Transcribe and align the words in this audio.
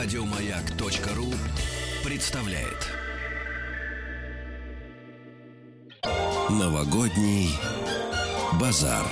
Радиомаяк.ру 0.00 1.34
представляет 2.04 2.86
Новогодний 6.48 7.50
базар. 8.60 9.04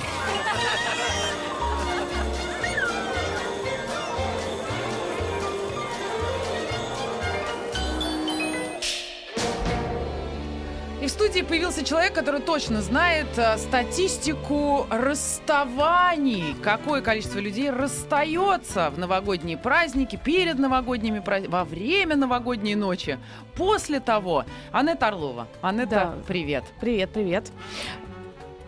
Студии 11.17 11.41
появился 11.41 11.83
человек, 11.83 12.13
который 12.13 12.41
точно 12.41 12.79
знает 12.83 13.25
э, 13.37 13.57
статистику 13.57 14.85
расставаний. 14.91 16.55
Какое 16.61 17.01
количество 17.01 17.39
людей 17.39 17.71
расстается 17.71 18.91
в 18.91 18.99
новогодние 18.99 19.57
праздники, 19.57 20.15
перед 20.15 20.59
новогодними 20.59 21.17
праздниками, 21.17 21.51
во 21.51 21.63
время 21.63 22.15
новогодней 22.15 22.75
ночи, 22.75 23.17
после 23.55 23.99
того. 23.99 24.45
Анетта 24.71 25.07
Орлова. 25.07 25.47
Анетта, 25.61 25.89
Да. 25.89 26.13
привет. 26.27 26.63
Привет, 26.79 27.09
привет. 27.09 27.51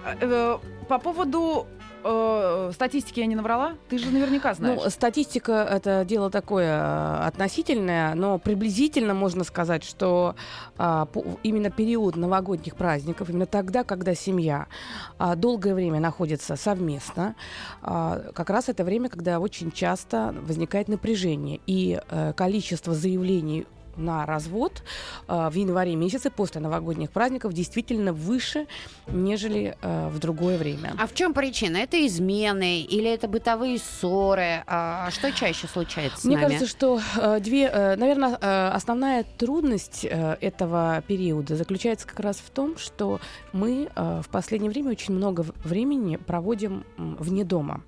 Э, 0.04 0.16
э, 0.20 0.58
По 0.88 0.98
поводу 0.98 1.68
э, 2.04 2.72
статистики 2.74 3.20
я 3.20 3.26
не 3.26 3.36
наврала? 3.36 3.74
Ты 3.90 3.98
же 3.98 4.10
наверняка 4.12 4.54
знаешь. 4.54 4.80
Ну, 4.84 4.90
статистика 4.90 5.68
это 5.70 6.06
дело 6.06 6.30
такое 6.30 6.66
э, 6.68 7.28
относительное, 7.28 8.16
но 8.16 8.38
приблизительно 8.40 9.14
можно 9.14 9.44
сказать, 9.44 9.84
что 9.84 10.36
а, 10.78 11.06
по- 11.06 11.24
именно 11.44 11.70
период 11.70 12.16
новогодних 12.16 12.76
праздников, 12.76 13.30
именно 13.30 13.46
тогда, 13.46 13.84
когда 13.84 14.16
семья 14.16 14.68
а, 15.18 15.36
долгое 15.36 15.74
время 15.74 16.00
находится 16.00 16.56
совместно, 16.56 17.36
а, 17.82 18.32
как 18.34 18.50
раз 18.50 18.70
это 18.70 18.84
время, 18.84 19.10
когда 19.10 19.40
очень 19.40 19.72
часто 19.72 20.34
возникает 20.42 20.88
напряжение 20.88 21.60
и 21.66 22.00
э, 22.10 22.34
количество 22.34 22.94
заявлений 22.94 23.66
на 24.00 24.26
развод 24.26 24.84
э, 25.28 25.50
в 25.52 25.54
январе 25.54 25.96
месяце 25.96 26.30
после 26.32 26.62
новогодних 26.62 27.12
праздников 27.12 27.54
действительно 27.54 28.14
выше, 28.14 28.66
нежели 29.08 29.78
э, 29.82 30.10
в 30.10 30.20
другое 30.20 30.58
время. 30.58 30.94
А 30.98 31.06
в 31.06 31.14
чем 31.14 31.34
причина? 31.34 31.78
Это 31.78 32.06
измены 32.06 32.82
или 32.82 33.10
это 33.10 33.28
бытовые 33.28 33.78
ссоры? 33.80 34.64
А 34.68 35.10
что 35.12 35.32
чаще 35.32 35.68
случается 35.68 36.26
Мне 36.28 36.38
нами? 36.38 36.48
кажется, 36.48 36.68
что 36.68 37.00
э, 37.18 37.40
две, 37.40 37.70
наверное, 37.96 38.36
основная 38.74 39.24
трудность 39.38 40.06
э, 40.06 40.38
этого 40.42 41.04
периода 41.08 41.56
заключается 41.56 42.08
как 42.08 42.20
раз 42.20 42.38
в 42.38 42.50
том, 42.50 42.78
что 42.78 43.20
мы 43.52 43.90
э, 43.96 44.22
в 44.24 44.30
последнее 44.30 44.72
время 44.72 44.92
очень 44.92 45.14
много 45.14 45.46
времени 45.64 46.16
проводим 46.18 46.86
вне 46.98 47.44
дома. 47.44 47.82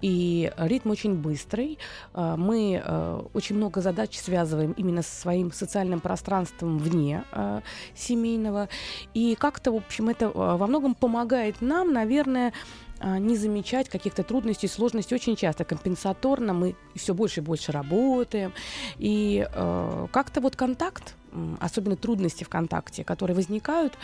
И 0.00 0.52
ритм 0.56 0.90
очень 0.90 1.14
быстрый. 1.14 1.78
Э, 2.14 2.34
Мы 2.36 2.82
э, 2.84 3.22
очень 3.32 3.56
много 3.56 3.80
задач 3.80 4.16
связываем 4.18 4.72
именно 4.72 5.02
со 5.02 5.14
своим 5.20 5.43
социальным 5.52 6.00
пространством 6.00 6.78
вне 6.78 7.24
э, 7.32 7.60
семейного. 7.94 8.68
И 9.14 9.34
как-то, 9.34 9.72
в 9.72 9.76
общем, 9.76 10.08
это 10.08 10.26
э, 10.26 10.30
во 10.34 10.66
многом 10.66 10.94
помогает 10.94 11.60
нам, 11.60 11.92
наверное, 11.92 12.52
а, 13.00 13.18
не 13.18 13.36
замечать 13.36 13.88
каких-то 13.88 14.22
трудностей, 14.22 14.68
сложностей. 14.68 15.14
Очень 15.14 15.36
часто 15.36 15.64
компенсаторно 15.64 16.54
мы 16.54 16.76
все 16.94 17.12
больше 17.12 17.40
и 17.40 17.42
больше 17.42 17.72
работаем. 17.72 18.52
И 18.98 19.46
э, 19.46 20.06
как-то 20.10 20.40
вот 20.40 20.56
контакт, 20.56 21.14
особенно 21.60 21.96
трудности 21.96 22.44
в 22.44 22.48
контакте, 22.48 23.04
которые 23.04 23.34
возникают, 23.34 23.94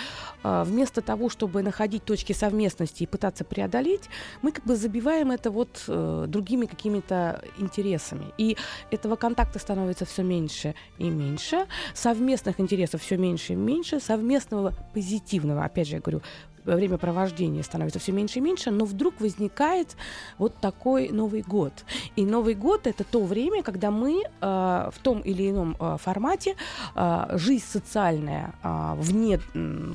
э, 0.43 0.65
вместо 0.67 1.03
того, 1.03 1.29
чтобы 1.29 1.63
находить 1.63 2.05
точки 2.05 2.33
совместности 2.33 3.03
и 3.03 3.07
пытаться 3.07 3.45
преодолеть, 3.45 4.09
мы 4.43 4.53
как 4.53 4.65
бы 4.65 4.77
забиваем 4.77 5.31
это 5.31 5.51
вот 5.51 5.85
э, 5.89 6.25
другими 6.29 6.67
какими-то 6.67 7.43
интересами. 7.59 8.27
И 8.39 8.57
этого 8.91 9.17
контакта 9.17 9.59
становится 9.59 10.05
все 10.05 10.23
меньше 10.23 10.75
и 10.99 11.09
меньше, 11.09 11.67
совместных 11.95 12.61
интересов 12.61 13.03
все 13.03 13.17
меньше 13.17 13.53
и 13.53 13.57
меньше, 13.57 14.01
совместного 14.01 14.75
позитивного, 14.95 15.65
опять 15.65 15.89
же, 15.89 15.97
я 15.97 16.01
говорю, 16.01 16.23
времяпровождения 16.65 17.63
становится 17.63 17.99
все 17.99 18.13
меньше 18.13 18.39
и 18.39 18.43
меньше, 18.43 18.71
но 18.71 18.85
вдруг 18.85 19.21
возникает 19.21 19.97
вот 20.39 20.55
такой 20.57 21.09
Новый 21.09 21.43
год. 21.43 21.73
И 22.17 22.25
Новый 22.25 22.55
год 22.55 22.87
это 22.87 23.05
то 23.05 23.23
время, 23.25 23.63
когда 23.63 23.91
мы 23.91 24.23
э, 24.23 24.31
в 24.41 24.95
том 25.03 25.21
или 25.21 25.51
ином 25.51 25.77
э, 25.79 25.97
формате 25.99 26.57
э, 26.95 27.27
жизнь 27.33 27.65
социальная 27.67 28.55
э, 28.63 28.95
вне 28.97 29.41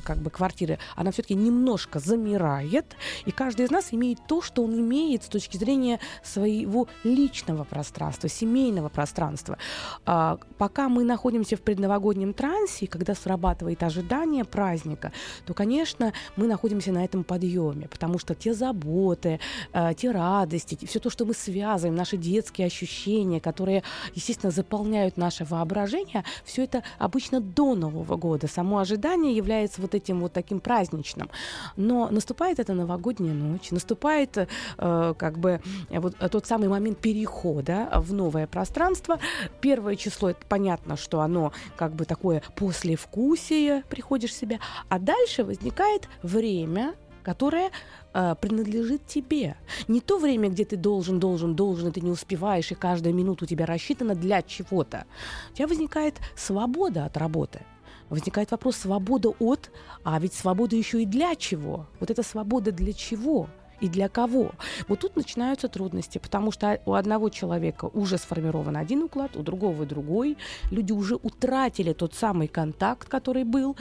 как 0.04 0.18
бы 0.18 0.30
квартиры, 0.30 0.78
она 0.94 1.10
все-таки 1.10 1.34
немножко 1.34 1.98
замирает, 1.98 2.96
и 3.24 3.30
каждый 3.30 3.66
из 3.66 3.70
нас 3.70 3.88
имеет 3.92 4.18
то, 4.26 4.42
что 4.42 4.64
он 4.64 4.74
имеет 4.78 5.24
с 5.24 5.26
точки 5.26 5.56
зрения 5.56 6.00
своего 6.22 6.88
личного 7.04 7.64
пространства, 7.64 8.28
семейного 8.28 8.88
пространства. 8.88 9.58
А, 10.04 10.38
пока 10.58 10.88
мы 10.88 11.04
находимся 11.04 11.56
в 11.56 11.62
предновогоднем 11.62 12.32
трансе, 12.32 12.86
когда 12.86 13.14
срабатывает 13.14 13.82
ожидание 13.82 14.44
праздника, 14.44 15.12
то, 15.46 15.54
конечно, 15.54 16.12
мы 16.36 16.46
находимся 16.46 16.55
на 16.92 17.04
этом 17.04 17.24
подъеме, 17.24 17.88
потому 17.88 18.18
что 18.18 18.34
те 18.34 18.54
заботы, 18.54 19.40
э, 19.72 19.92
те 19.96 20.10
радости, 20.10 20.78
все 20.86 20.98
то, 20.98 21.10
что 21.10 21.24
мы 21.24 21.34
связываем, 21.34 21.96
наши 21.96 22.16
детские 22.16 22.66
ощущения, 22.66 23.40
которые, 23.40 23.82
естественно, 24.14 24.50
заполняют 24.50 25.16
наше 25.16 25.44
воображение, 25.44 26.24
все 26.44 26.64
это 26.64 26.82
обычно 26.98 27.40
до 27.40 27.74
Нового 27.74 28.16
года. 28.16 28.48
Само 28.48 28.78
ожидание 28.78 29.36
является 29.36 29.80
вот 29.80 29.94
этим 29.94 30.20
вот 30.20 30.32
таким 30.32 30.60
праздничным. 30.60 31.30
Но 31.76 32.08
наступает 32.10 32.58
эта 32.58 32.74
новогодняя 32.74 33.34
ночь, 33.34 33.70
наступает 33.70 34.36
э, 34.36 35.14
как 35.16 35.38
бы 35.38 35.60
э, 35.90 36.00
вот 36.00 36.16
э, 36.18 36.28
тот 36.28 36.46
самый 36.46 36.68
момент 36.68 36.98
перехода 36.98 37.88
в 37.94 38.12
новое 38.12 38.46
пространство. 38.46 39.18
Первое 39.60 39.96
число, 39.96 40.30
это 40.30 40.44
понятно, 40.48 40.96
что 40.96 41.20
оно 41.20 41.52
как 41.76 41.94
бы 41.94 42.04
такое 42.04 42.42
послевкусие, 42.56 43.84
приходишь 43.88 44.30
в 44.30 44.38
себя. 44.38 44.58
А 44.88 44.98
дальше 44.98 45.44
возникает 45.44 46.08
время, 46.22 46.45
которое 47.26 47.72
э, 48.14 48.36
принадлежит 48.40 49.04
тебе. 49.06 49.56
Не 49.88 50.00
то 50.00 50.18
время, 50.18 50.48
где 50.48 50.64
ты 50.64 50.76
должен, 50.76 51.18
должен, 51.18 51.56
должен, 51.56 51.88
и 51.88 51.92
ты 51.92 52.00
не 52.00 52.10
успеваешь, 52.10 52.70
и 52.70 52.76
каждая 52.76 53.12
минута 53.12 53.44
у 53.44 53.48
тебя 53.48 53.66
рассчитана 53.66 54.14
для 54.14 54.42
чего-то. 54.42 55.06
У 55.50 55.54
тебя 55.56 55.66
возникает 55.66 56.20
свобода 56.36 57.04
от 57.04 57.16
работы. 57.16 57.62
Возникает 58.10 58.52
вопрос 58.52 58.76
свобода 58.76 59.30
от, 59.40 59.72
а 60.04 60.20
ведь 60.20 60.34
свобода 60.34 60.76
еще 60.76 61.02
и 61.02 61.06
для 61.06 61.34
чего? 61.34 61.88
Вот 61.98 62.12
эта 62.12 62.22
свобода 62.22 62.70
для 62.70 62.92
чего? 62.92 63.48
И 63.80 63.88
для 63.88 64.08
кого. 64.08 64.52
Вот 64.88 65.00
тут 65.00 65.16
начинаются 65.16 65.68
трудности, 65.68 66.18
потому 66.18 66.50
что 66.50 66.80
у 66.86 66.94
одного 66.94 67.28
человека 67.28 67.86
уже 67.86 68.18
сформирован 68.18 68.76
один 68.76 69.02
уклад, 69.02 69.36
у 69.36 69.42
другого 69.42 69.86
другой. 69.86 70.36
Люди 70.70 70.92
уже 70.92 71.16
утратили 71.16 71.92
тот 71.92 72.14
самый 72.14 72.48
контакт, 72.48 73.08
который 73.08 73.44
был, 73.44 73.76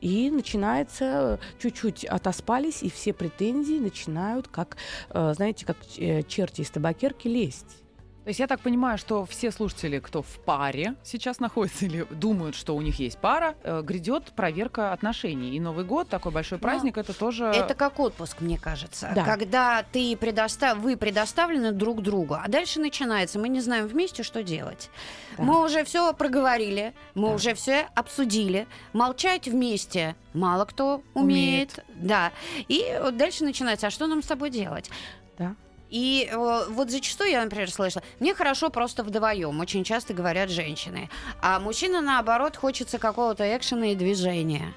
и 0.00 0.30
начинается 0.30 1.38
чуть-чуть 1.58 2.04
отоспались, 2.04 2.82
и 2.82 2.90
все 2.90 3.12
претензии 3.12 3.78
начинают, 3.78 4.48
как, 4.48 4.76
э, 5.10 5.34
знаете, 5.34 5.66
как 5.66 5.76
э, 5.98 6.22
черти 6.22 6.62
из 6.62 6.70
табакерки 6.70 7.28
лезть. 7.28 7.80
То 8.30 8.32
есть 8.32 8.38
я 8.38 8.46
так 8.46 8.60
понимаю, 8.60 8.96
что 8.96 9.26
все 9.26 9.50
слушатели, 9.50 9.98
кто 9.98 10.22
в 10.22 10.38
паре 10.44 10.94
сейчас 11.02 11.40
находится 11.40 11.86
или 11.86 12.06
думают, 12.10 12.54
что 12.54 12.76
у 12.76 12.80
них 12.80 13.00
есть 13.00 13.18
пара, 13.18 13.56
э, 13.64 13.82
грядет 13.82 14.26
проверка 14.36 14.92
отношений. 14.92 15.56
И 15.56 15.58
Новый 15.58 15.84
год, 15.84 16.08
такой 16.08 16.30
большой 16.30 16.58
праздник, 16.58 16.96
это 16.96 17.12
тоже... 17.12 17.46
Это 17.46 17.74
как 17.74 17.98
отпуск, 17.98 18.36
мне 18.40 18.56
кажется. 18.56 19.10
Да. 19.16 19.24
Когда 19.24 19.82
ты 19.82 20.16
предостав... 20.16 20.78
вы 20.78 20.96
предоставлены 20.96 21.72
друг 21.72 22.02
другу, 22.02 22.34
а 22.34 22.46
дальше 22.46 22.78
начинается, 22.78 23.40
мы 23.40 23.48
не 23.48 23.58
знаем 23.60 23.88
вместе, 23.88 24.22
что 24.22 24.44
делать. 24.44 24.90
Да. 25.36 25.42
Мы 25.42 25.64
уже 25.64 25.82
все 25.82 26.14
проговорили, 26.14 26.94
мы 27.16 27.30
Да. 27.30 27.34
уже 27.34 27.54
все 27.54 27.88
обсудили. 27.96 28.68
Молчать 28.92 29.48
вместе 29.48 30.14
мало 30.34 30.66
кто 30.66 31.02
умеет. 31.14 31.84
Да. 31.96 32.30
И 32.68 32.96
вот 33.02 33.16
дальше 33.16 33.42
начинается, 33.42 33.88
а 33.88 33.90
что 33.90 34.06
нам 34.06 34.22
с 34.22 34.26
тобой 34.26 34.50
делать? 34.50 34.88
Да. 35.36 35.56
И 35.90 36.28
э, 36.30 36.64
вот 36.70 36.90
зачастую 36.90 37.30
я, 37.30 37.42
например, 37.44 37.70
слышала, 37.70 38.02
мне 38.20 38.34
хорошо 38.34 38.70
просто 38.70 39.02
вдвоем, 39.02 39.58
очень 39.60 39.84
часто 39.84 40.14
говорят 40.14 40.48
женщины. 40.50 41.10
А 41.42 41.58
мужчина, 41.60 42.00
наоборот, 42.00 42.56
хочется 42.56 42.98
какого-то 42.98 43.44
экшена 43.56 43.88
и 43.92 43.94
движения. 43.96 44.72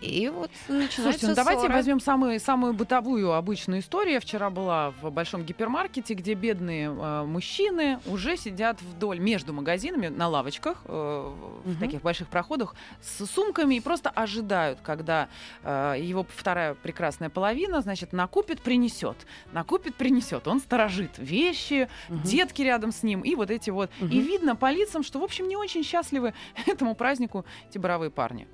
И 0.00 0.28
вот 0.28 0.50
начинается 0.68 1.02
Слушайте, 1.02 1.26
ну 1.28 1.34
давайте 1.34 1.62
ссора. 1.62 1.72
возьмем 1.72 2.00
самую, 2.00 2.40
самую 2.40 2.72
бытовую 2.74 3.32
обычную 3.32 3.80
историю. 3.80 4.14
Я 4.14 4.20
вчера 4.20 4.50
была 4.50 4.90
в 5.02 5.10
большом 5.10 5.42
гипермаркете, 5.44 6.14
где 6.14 6.34
бедные 6.34 6.86
э, 6.88 7.24
мужчины 7.24 7.98
уже 8.06 8.36
сидят 8.36 8.80
вдоль 8.82 9.18
между 9.18 9.52
магазинами 9.52 10.08
на 10.08 10.28
лавочках 10.28 10.78
э, 10.84 11.32
в 11.64 11.68
Мгм. 11.68 11.76
таких 11.78 12.02
больших 12.02 12.28
проходах 12.28 12.74
с 13.00 13.26
сумками 13.26 13.74
и 13.76 13.80
просто 13.80 14.10
ожидают, 14.10 14.78
когда 14.82 15.28
э, 15.64 15.96
его 15.98 16.24
вторая 16.36 16.74
прекрасная 16.74 17.30
половина, 17.30 17.80
значит, 17.80 18.12
накупит, 18.12 18.60
принесет, 18.62 19.16
накупит, 19.52 19.94
принесет. 19.96 20.46
Он 20.52 20.60
сторожит 20.60 21.12
вещи, 21.16 21.88
Мгм. 22.10 22.22
детки 22.24 22.60
рядом 22.60 22.92
с 22.92 23.02
ним 23.02 23.22
и 23.22 23.34
вот 23.34 23.50
эти 23.50 23.70
вот. 23.70 23.90
И 24.00 24.04
Мгм. 24.04 24.10
видно 24.26 24.54
по 24.56 24.70
лицам, 24.70 25.02
что, 25.02 25.18
в 25.18 25.24
общем, 25.24 25.48
не 25.48 25.56
очень 25.56 25.82
счастливы 25.82 26.34
этому 26.66 26.94
празднику 26.94 27.46
эти 27.70 27.78
бравые 27.78 28.10
парни. 28.10 28.46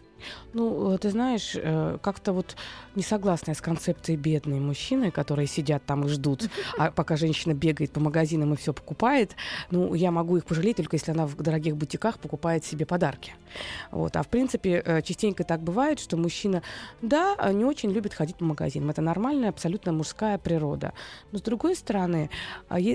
Ну, 0.53 0.97
ты 0.99 1.11
знаешь, 1.11 1.53
э, 1.55 1.99
как-то 2.03 2.33
вот 2.33 2.57
не 2.95 3.03
согласна 3.03 3.55
с 3.55 3.61
концепцией 3.61 4.17
бедные 4.17 4.61
мужчины, 4.61 5.11
которые 5.11 5.47
сидят 5.47 5.85
там 5.85 6.07
и 6.07 6.09
ждут, 6.09 6.49
а 6.79 6.91
пока 6.91 7.17
женщина 7.17 7.55
бегает 7.55 7.93
по 7.93 8.01
магазинам 8.01 8.55
и 8.55 8.57
все 8.57 8.73
покупает, 8.73 9.37
ну, 9.71 9.95
я 9.95 10.11
могу 10.11 10.37
их 10.37 10.45
пожалеть 10.45 10.77
только 10.77 10.97
если 10.97 11.13
она 11.13 11.27
в 11.27 11.37
дорогих 11.37 11.77
бутиках 11.77 12.19
покупает 12.19 12.65
себе 12.65 12.87
подарки. 12.87 13.35
Вот. 13.91 14.17
А 14.17 14.23
в 14.23 14.29
принципе, 14.29 14.83
э, 14.85 15.03
частенько 15.03 15.45
так 15.45 15.63
бывает, 15.63 16.01
что 16.01 16.17
мужчина, 16.17 16.63
да, 17.03 17.37
не 17.53 17.65
очень 17.65 17.91
любит 17.91 18.15
ходить 18.15 18.37
по 18.37 18.45
магазинам. 18.45 18.91
Это 18.91 19.03
нормальная, 19.03 19.51
абсолютно 19.51 19.93
мужская 19.93 20.39
природа. 20.39 20.93
Но 21.33 21.39
с 21.39 21.43
другой 21.43 21.77
стороны, 21.77 22.31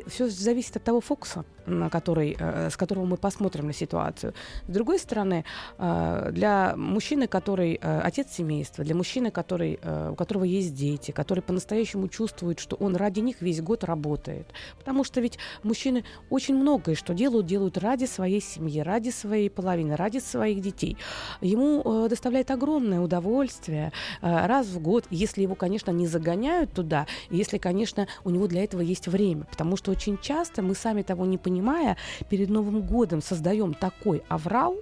все 0.08 0.30
зависит 0.30 0.78
от 0.78 0.84
того 0.84 1.02
фокуса, 1.02 1.46
на 1.66 1.90
который, 1.90 2.38
с 2.40 2.78
которого 2.78 3.06
мы 3.06 3.18
посмотрим 3.18 3.68
на 3.68 3.74
ситуацию. 3.74 4.34
С 4.68 4.72
другой 4.72 5.00
стороны, 5.00 5.46
для 5.78 6.74
мужчины, 6.76 7.28
который 7.28 7.76
отец 7.76 8.32
семейства, 8.32 8.84
для 8.84 8.96
мужчины, 8.96 9.32
который 9.32 9.80
Э, 9.82 10.10
у 10.12 10.16
которого 10.16 10.44
есть 10.44 10.74
дети, 10.74 11.12
который 11.12 11.42
по-настоящему 11.42 12.08
чувствует, 12.08 12.60
что 12.60 12.76
он 12.76 12.96
ради 12.96 13.20
них 13.20 13.42
весь 13.42 13.62
год 13.62 13.84
работает. 13.84 14.48
Потому 14.78 15.04
что 15.04 15.22
ведь 15.22 15.38
мужчины 15.64 16.04
очень 16.30 16.56
многое, 16.56 16.96
что 16.96 17.14
делают, 17.14 17.46
делают 17.46 17.78
ради 17.78 18.06
своей 18.06 18.42
семьи, 18.42 18.80
ради 18.80 19.10
своей 19.10 19.50
половины, 19.50 19.96
ради 19.96 20.20
своих 20.20 20.62
детей. 20.62 20.98
Ему 21.42 21.82
э, 21.84 22.10
доставляет 22.10 22.52
огромное 22.52 23.02
удовольствие 23.02 23.92
э, 24.22 24.46
раз 24.46 24.68
в 24.68 24.80
год, 24.80 25.06
если 25.10 25.42
его, 25.42 25.56
конечно, 25.56 25.92
не 25.92 26.08
загоняют 26.08 26.74
туда, 26.74 27.08
если, 27.30 27.58
конечно, 27.58 28.08
у 28.24 28.30
него 28.30 28.48
для 28.48 28.64
этого 28.64 28.82
есть 28.82 29.08
время. 29.08 29.46
Потому 29.46 29.78
что 29.78 29.92
очень 29.92 30.18
часто 30.18 30.62
мы 30.62 30.76
сами 30.76 31.02
того 31.02 31.26
не 31.26 31.38
понимая, 31.54 31.98
перед 32.30 32.50
Новым 32.50 32.82
годом 32.82 33.22
создаем 33.22 33.76
такой 33.76 34.24
аврал, 34.28 34.76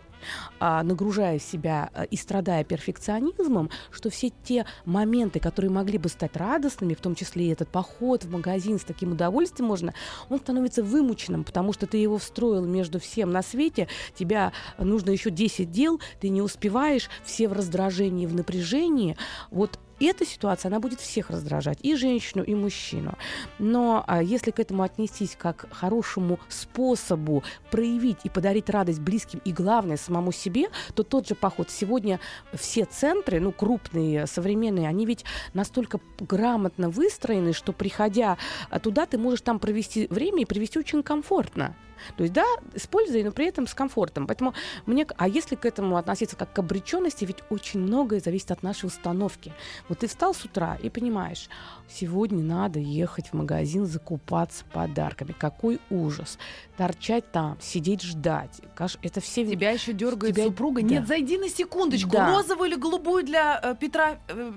а, 0.59 0.83
нагружая 0.83 1.37
себя 1.37 1.89
а, 1.93 2.03
и 2.03 2.15
страдая 2.15 2.63
перфекционизмом, 2.63 3.69
что 3.91 4.09
все 4.09 4.31
те 4.43 4.65
моменты, 4.85 5.41
которые 5.41 5.69
могли 5.69 5.97
бы 5.97 6.07
стать 6.07 6.37
радостными, 6.37 6.93
в 6.93 7.01
том 7.01 7.15
числе 7.15 7.47
и 7.47 7.49
этот 7.49 7.67
поход 7.67 8.23
в 8.23 8.31
магазин 8.31 8.79
с 8.79 8.83
таким 8.83 9.11
удовольствием 9.11 9.67
можно, 9.67 9.93
он 10.29 10.39
становится 10.39 10.81
вымученным, 10.81 11.43
потому 11.43 11.73
что 11.73 11.87
ты 11.87 11.97
его 11.97 12.17
встроил 12.17 12.65
между 12.65 12.99
всем 12.99 13.31
на 13.31 13.41
свете, 13.41 13.89
тебя 14.15 14.53
нужно 14.77 15.09
еще 15.09 15.29
10 15.29 15.71
дел, 15.71 15.99
ты 16.21 16.29
не 16.29 16.41
успеваешь, 16.41 17.09
все 17.25 17.49
в 17.49 17.53
раздражении, 17.53 18.27
в 18.27 18.35
напряжении. 18.35 19.17
Вот 19.49 19.77
и 20.01 20.05
эта 20.05 20.25
ситуация, 20.25 20.69
она 20.69 20.79
будет 20.79 20.99
всех 20.99 21.29
раздражать, 21.29 21.77
и 21.83 21.95
женщину, 21.95 22.43
и 22.43 22.55
мужчину. 22.55 23.15
Но 23.59 24.03
а, 24.07 24.23
если 24.23 24.49
к 24.49 24.59
этому 24.59 24.81
отнестись 24.81 25.37
как 25.37 25.57
к 25.57 25.71
хорошему 25.71 26.39
способу 26.49 27.43
проявить 27.69 28.17
и 28.23 28.29
подарить 28.29 28.67
радость 28.71 28.99
близким, 28.99 29.41
и 29.45 29.53
главное, 29.53 29.97
самому 29.97 30.31
себе, 30.31 30.69
то 30.95 31.03
тот 31.03 31.27
же 31.27 31.35
поход. 31.35 31.69
Сегодня 31.69 32.19
все 32.51 32.85
центры, 32.85 33.39
ну, 33.39 33.51
крупные, 33.51 34.25
современные, 34.25 34.87
они 34.87 35.05
ведь 35.05 35.23
настолько 35.53 35.99
грамотно 36.19 36.89
выстроены, 36.89 37.53
что, 37.53 37.71
приходя 37.71 38.39
туда, 38.81 39.05
ты 39.05 39.19
можешь 39.19 39.41
там 39.41 39.59
провести 39.59 40.07
время 40.07 40.41
и 40.41 40.45
провести 40.45 40.79
очень 40.79 41.03
комфортно. 41.03 41.75
То 42.17 42.23
есть, 42.23 42.33
да, 42.33 42.45
с 42.75 42.87
пользой, 42.87 43.23
но 43.23 43.31
при 43.31 43.47
этом 43.47 43.67
с 43.67 43.73
комфортом. 43.73 44.27
Поэтому 44.27 44.53
мне... 44.85 45.05
А 45.17 45.27
если 45.27 45.55
к 45.55 45.65
этому 45.65 45.97
относиться 45.97 46.35
как 46.35 46.53
к 46.53 46.59
обреченности, 46.59 47.25
ведь 47.25 47.39
очень 47.49 47.79
многое 47.79 48.19
зависит 48.19 48.51
от 48.51 48.63
нашей 48.63 48.85
установки. 48.85 49.53
Вот 49.89 49.99
ты 49.99 50.07
встал 50.07 50.33
с 50.33 50.43
утра 50.45 50.77
и 50.81 50.89
понимаешь, 50.89 51.49
сегодня 51.89 52.43
надо 52.43 52.79
ехать 52.79 53.29
в 53.29 53.33
магазин 53.33 53.85
закупаться 53.85 54.65
подарками. 54.65 55.33
Какой 55.37 55.79
ужас. 55.89 56.37
Торчать 56.77 57.31
там, 57.31 57.57
сидеть 57.61 58.01
ждать. 58.01 58.61
Это 59.01 59.21
все... 59.21 59.45
Тебя 59.45 59.71
еще 59.71 59.93
дергает 59.93 60.35
Тебя... 60.35 60.45
супруга. 60.45 60.81
Да. 60.81 60.87
Нет, 60.87 61.07
зайди 61.07 61.37
на 61.37 61.49
секундочку. 61.49 62.11
Да. 62.11 62.27
Розовую 62.35 62.69
или 62.69 62.75
голубую 62.75 63.23
для 63.23 63.59
э, 63.61 63.75
Петра 63.79 64.19
э, 64.27 64.51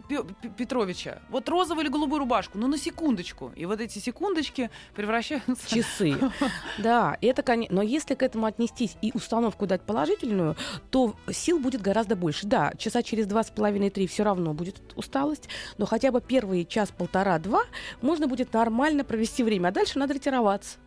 Петровича. 0.57 1.21
Вот 1.29 1.49
розовую 1.49 1.85
или 1.85 1.93
голубую 1.93 2.21
рубашку. 2.21 2.59
Ну, 2.59 2.67
на 2.67 2.79
секундочку. 2.79 3.53
И 3.55 3.67
вот 3.67 3.81
эти 3.81 3.99
секундочки 3.99 4.71
превращаются... 4.95 5.55
В 5.55 5.67
часы. 5.69 6.17
Да, 6.79 7.17
это, 7.35 7.43
конечно... 7.43 7.75
Но 7.75 7.83
если 7.83 8.15
к 8.15 8.23
этому 8.23 8.47
отнестись 8.47 8.97
и 9.03 9.11
установку 9.15 9.67
дать 9.67 9.83
положительную, 9.83 10.57
то 10.91 11.15
сил 11.31 11.59
будет 11.59 11.83
гораздо 11.83 12.17
больше. 12.17 12.47
Да, 12.47 12.73
часа 12.79 13.03
через 13.03 13.27
два 13.27 13.43
с 13.43 13.51
половиной-три 13.51 14.07
все 14.07 14.23
равно 14.23 14.55
будет 14.55 14.81
усталость, 14.97 15.49
но 15.79 15.87
хотя 15.87 16.11
бы 16.11 16.21
первый 16.21 16.65
час-полтора 16.65 17.25
полтора-два 17.25 17.63
можно 18.03 18.27
будет 18.27 18.53
нормально 18.53 19.05
провести 19.05 19.43
время, 19.43 19.69
а 19.69 19.71
дальше 19.71 19.99
надо 19.99 20.15
ретироваться. 20.15 20.79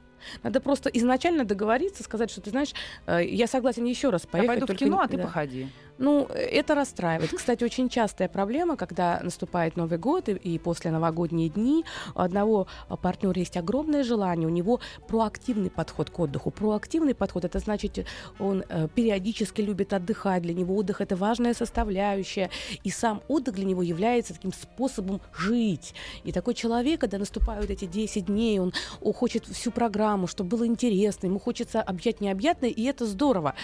Надо 0.44 0.60
просто 0.60 0.90
изначально 0.90 1.46
договориться, 1.46 2.04
сказать, 2.04 2.32
что 2.32 2.42
ты 2.42 2.50
знаешь, 2.50 2.74
э, 3.06 3.24
я 3.24 3.48
согласен 3.48 3.86
еще 3.86 4.10
раз 4.10 4.26
поехать. 4.26 4.56
Я 4.56 4.66
пойду 4.66 4.74
в 4.74 4.78
кино, 4.78 5.00
а 5.00 5.08
ты 5.08 5.18
да. 5.18 5.24
походи. 5.24 5.68
Ну, 5.98 6.28
это 6.34 6.76
расстраивает. 6.76 7.32
Кстати, 7.32 7.64
очень 7.64 7.90
частая 7.90 8.28
проблема, 8.28 8.78
когда 8.78 9.20
наступает 9.24 9.78
Новый 9.78 9.98
год 9.98 10.30
и, 10.30 10.34
и 10.34 10.60
после 10.60 10.92
новогодние 10.92 11.50
дни, 11.50 11.86
у 12.16 12.20
одного 12.20 12.68
партнера 13.02 13.40
есть 13.40 13.58
огромное 13.58 14.04
желание, 14.04 14.48
у 14.48 14.52
него 14.52 14.80
проактивный 15.08 15.70
подход 15.70 16.10
к 16.10 16.20
отдыху. 16.20 16.52
Проактивный 16.52 17.16
подход, 17.16 17.46
это 17.46 17.60
значит, 17.60 18.06
он 18.40 18.64
э, 18.70 18.88
периодически 18.94 19.62
любит 19.62 19.94
отдыхать, 19.94 20.44
для 20.44 20.54
него 20.54 20.76
отдых 20.76 21.02
это 21.02 21.16
важная 21.16 21.54
составляющая, 21.54 22.50
и 22.84 22.90
сам 22.90 23.22
отдых 23.28 23.56
для 23.56 23.66
него 23.66 23.82
является 23.82 24.34
таким 24.34 24.54
способом 24.54 25.22
жить. 25.38 25.94
И 26.24 26.32
такой 26.32 26.54
человек, 26.54 27.02
когда 27.02 27.18
наступают 27.18 27.70
эти 27.70 27.86
10 27.86 28.26
дней, 28.26 28.60
он, 28.60 28.74
он 29.02 29.14
хочет 29.14 29.46
всю 29.46 29.72
программу, 29.72 30.28
чтобы 30.28 30.50
было 30.50 30.68
интересно, 30.68 31.28
ему 31.28 31.40
хочется 31.40 31.82
объять 31.82 32.22
необъятное, 32.22 32.70
и 32.70 32.84
это 32.84 33.06
здорово. 33.06 33.56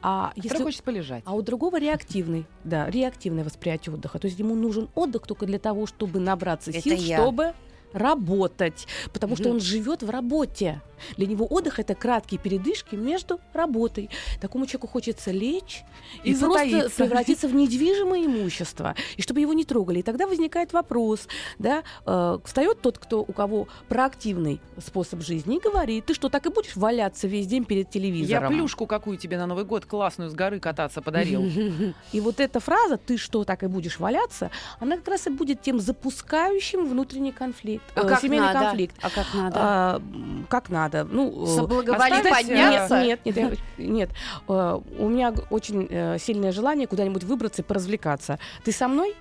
А 0.00 0.32
если... 0.36 0.62
хочет 0.62 0.82
полежать. 0.82 1.22
А 1.26 1.34
у 1.34 1.42
другого 1.42 1.81
реактивный, 1.82 2.46
да, 2.64 2.88
реактивное 2.88 3.44
восприятие 3.44 3.94
отдыха. 3.94 4.18
То 4.18 4.26
есть 4.26 4.38
ему 4.38 4.54
нужен 4.54 4.88
отдых 4.94 5.26
только 5.26 5.46
для 5.46 5.58
того, 5.58 5.86
чтобы 5.86 6.20
набраться 6.20 6.70
Это 6.70 6.80
сил, 6.80 6.96
я. 6.96 7.18
чтобы 7.18 7.52
работать, 7.92 8.86
потому 9.12 9.36
что 9.36 9.50
он 9.50 9.60
живет 9.60 10.02
в 10.02 10.10
работе. 10.10 10.80
Для 11.16 11.26
него 11.26 11.46
отдых 11.46 11.80
это 11.80 11.94
краткие 11.94 12.40
передышки 12.40 12.94
между 12.94 13.40
работой. 13.52 14.10
Такому 14.40 14.66
человеку 14.66 14.86
хочется 14.86 15.30
лечь 15.30 15.82
и, 16.22 16.32
и 16.32 16.34
просто 16.34 16.90
превратиться 16.96 17.48
в 17.48 17.54
недвижимое 17.54 18.26
имущество, 18.26 18.94
и 19.16 19.22
чтобы 19.22 19.40
его 19.40 19.52
не 19.52 19.64
трогали. 19.64 20.00
И 20.00 20.02
тогда 20.02 20.26
возникает 20.26 20.72
вопрос, 20.72 21.26
да, 21.58 21.82
э, 22.06 22.38
встает 22.44 22.80
тот, 22.80 22.98
кто 22.98 23.20
у 23.20 23.32
кого 23.32 23.68
проактивный 23.88 24.60
способ 24.78 25.22
жизни, 25.22 25.56
и 25.56 25.60
говорит, 25.60 26.06
ты 26.06 26.14
что, 26.14 26.28
так 26.28 26.46
и 26.46 26.50
будешь 26.50 26.76
валяться 26.76 27.26
весь 27.26 27.46
день 27.46 27.64
перед 27.64 27.90
телевизором? 27.90 28.52
Я 28.52 28.58
плюшку 28.58 28.86
какую 28.86 29.16
тебе 29.18 29.38
на 29.38 29.46
Новый 29.46 29.64
год 29.64 29.84
классную 29.86 30.30
с 30.30 30.34
горы 30.34 30.60
кататься 30.60 31.02
подарил. 31.02 31.42
И 32.12 32.20
вот 32.20 32.40
эта 32.40 32.60
фраза, 32.60 32.96
ты 32.96 33.16
что, 33.16 33.44
так 33.44 33.62
и 33.62 33.66
будешь 33.66 33.98
валяться, 33.98 34.50
она 34.80 34.96
как 34.96 35.08
раз 35.08 35.26
и 35.26 35.30
будет 35.30 35.62
тем 35.62 35.80
запускающим 35.80 36.86
внутренний 36.86 37.32
конфликт, 37.32 37.81
а 37.94 38.06
э, 38.06 38.16
семейный 38.20 38.52
надо? 38.52 38.60
конфликт. 38.60 38.96
А 39.02 39.10
как 39.10 39.34
надо? 39.34 39.56
А, 39.58 40.02
как 40.48 40.70
надо? 40.70 41.04
Ну, 41.04 41.44
э, 41.44 41.56
Соблаговолить 41.56 42.28
подняться? 42.28 43.02
Нет, 43.02 43.20
нет, 43.24 43.36
нет. 43.36 43.58
нет. 43.78 44.10
Э, 44.48 44.80
у 44.98 45.08
меня 45.08 45.34
очень 45.50 46.18
сильное 46.18 46.52
желание 46.52 46.86
куда-нибудь 46.86 47.24
выбраться 47.24 47.62
и 47.62 47.64
поразвлекаться. 47.64 48.38
Ты 48.64 48.72
со 48.72 48.88
мной? 48.88 49.14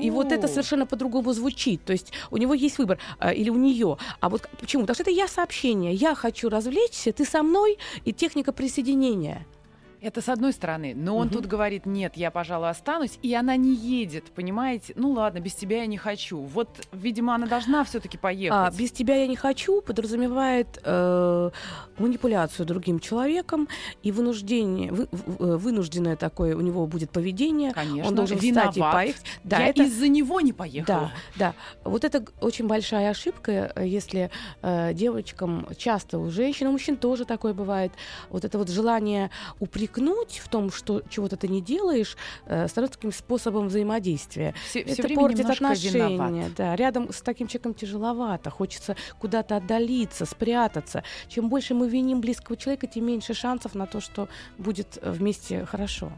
И 0.00 0.10
вот 0.10 0.30
это 0.30 0.46
совершенно 0.46 0.86
по-другому 0.86 1.32
звучит. 1.32 1.84
То 1.84 1.92
есть 1.92 2.12
у 2.30 2.36
него 2.36 2.54
есть 2.54 2.78
выбор, 2.78 2.98
или 3.34 3.50
у 3.50 3.56
нее. 3.56 3.98
А 4.20 4.28
вот 4.28 4.48
почему? 4.60 4.82
Потому 4.84 4.94
что 4.94 5.02
это 5.02 5.10
я 5.10 5.26
сообщение. 5.26 5.94
Я 5.94 6.14
хочу 6.14 6.48
развлечься, 6.48 7.12
ты 7.12 7.24
со 7.24 7.42
мной, 7.42 7.76
и 8.04 8.12
техника 8.12 8.52
присоединения. 8.52 9.44
Это 10.00 10.20
с 10.20 10.28
одной 10.28 10.52
стороны. 10.52 10.94
Но 10.94 11.16
он 11.16 11.26
угу. 11.26 11.36
тут 11.36 11.46
говорит, 11.46 11.84
нет, 11.84 12.16
я, 12.16 12.30
пожалуй, 12.30 12.70
останусь. 12.70 13.18
И 13.22 13.34
она 13.34 13.56
не 13.56 13.74
едет, 13.74 14.24
понимаете? 14.34 14.92
Ну 14.96 15.10
ладно, 15.10 15.40
без 15.40 15.54
тебя 15.54 15.78
я 15.78 15.86
не 15.86 15.96
хочу. 15.96 16.38
Вот, 16.38 16.68
видимо, 16.92 17.34
она 17.34 17.46
должна 17.46 17.82
все-таки 17.84 18.16
поехать. 18.16 18.74
А, 18.74 18.76
без 18.76 18.92
тебя 18.92 19.16
я 19.16 19.26
не 19.26 19.36
хочу 19.36 19.80
подразумевает 19.80 20.80
э, 20.84 21.50
манипуляцию 21.98 22.66
другим 22.66 23.00
человеком 23.00 23.68
и 24.02 24.12
вынуждение, 24.12 24.92
вы, 24.92 25.08
э, 25.10 25.56
вынужденное 25.56 26.16
такое 26.16 26.56
у 26.56 26.60
него 26.60 26.86
будет 26.86 27.10
поведение. 27.10 27.72
Конечно, 27.72 28.08
он 28.08 28.14
должен 28.14 28.38
виноват. 28.38 28.74
встать 28.74 28.88
и 28.88 28.92
поехать. 28.92 29.22
Да, 29.42 29.58
я 29.58 29.68
это... 29.68 29.82
из-за 29.82 30.08
него 30.08 30.40
не 30.40 30.52
поехала. 30.52 31.10
Да, 31.36 31.52
да. 31.52 31.54
Вот 31.84 32.04
это 32.04 32.24
очень 32.40 32.66
большая 32.66 33.10
ошибка, 33.10 33.72
если 33.76 34.30
э, 34.62 34.94
девочкам 34.94 35.66
часто 35.76 36.18
у 36.18 36.30
женщин, 36.30 36.68
у 36.68 36.72
мужчин 36.72 36.96
тоже 36.96 37.24
такое 37.24 37.52
бывает, 37.52 37.92
вот 38.30 38.44
это 38.44 38.58
вот 38.58 38.68
желание 38.68 39.30
упрекнуть 39.58 39.87
упрекнуть 39.88 40.38
в 40.38 40.48
том, 40.48 40.70
что 40.70 41.02
чего-то 41.08 41.36
ты 41.36 41.48
не 41.48 41.60
делаешь, 41.60 42.16
э, 42.46 42.68
становится 42.68 42.98
таким 42.98 43.12
способом 43.12 43.68
взаимодействия. 43.68 44.54
Все, 44.68 44.80
Это 44.80 44.92
все 44.92 45.14
портит 45.14 45.46
отношения. 45.46 46.08
Виноват. 46.08 46.54
Да, 46.56 46.76
рядом 46.76 47.12
с 47.12 47.20
таким 47.22 47.46
человеком 47.46 47.74
тяжеловато, 47.74 48.50
хочется 48.50 48.96
куда-то 49.18 49.56
отдалиться, 49.56 50.26
спрятаться. 50.26 51.02
Чем 51.28 51.48
больше 51.48 51.74
мы 51.74 51.88
виним 51.88 52.20
близкого 52.20 52.56
человека, 52.56 52.86
тем 52.86 53.06
меньше 53.06 53.34
шансов 53.34 53.74
на 53.74 53.86
то, 53.86 54.00
что 54.00 54.28
будет 54.58 54.98
вместе 55.02 55.64
хорошо. 55.64 56.12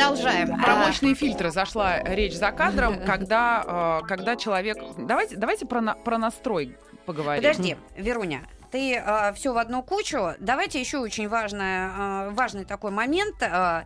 Продолжаем. 0.00 0.62
Про 0.62 0.76
мощные 0.76 1.14
фильтры 1.14 1.50
зашла 1.50 2.02
речь 2.02 2.34
за 2.34 2.52
кадром, 2.52 3.00
когда, 3.06 4.00
э, 4.02 4.06
когда 4.06 4.36
человек... 4.36 4.78
Давайте, 4.96 5.36
давайте 5.36 5.66
про, 5.66 5.80
на- 5.82 5.94
про 5.94 6.16
настрой 6.16 6.76
поговорим. 7.04 7.42
Подожди, 7.42 7.76
Веруня, 7.96 8.42
ты 8.70 9.02
все 9.34 9.52
в 9.52 9.58
одну 9.58 9.82
кучу. 9.82 10.34
Давайте 10.38 10.80
еще 10.80 10.98
очень 10.98 11.28
важное, 11.28 12.28
э, 12.28 12.30
важный 12.30 12.64
такой 12.64 12.90
момент 12.92 13.36
э, 13.42 13.84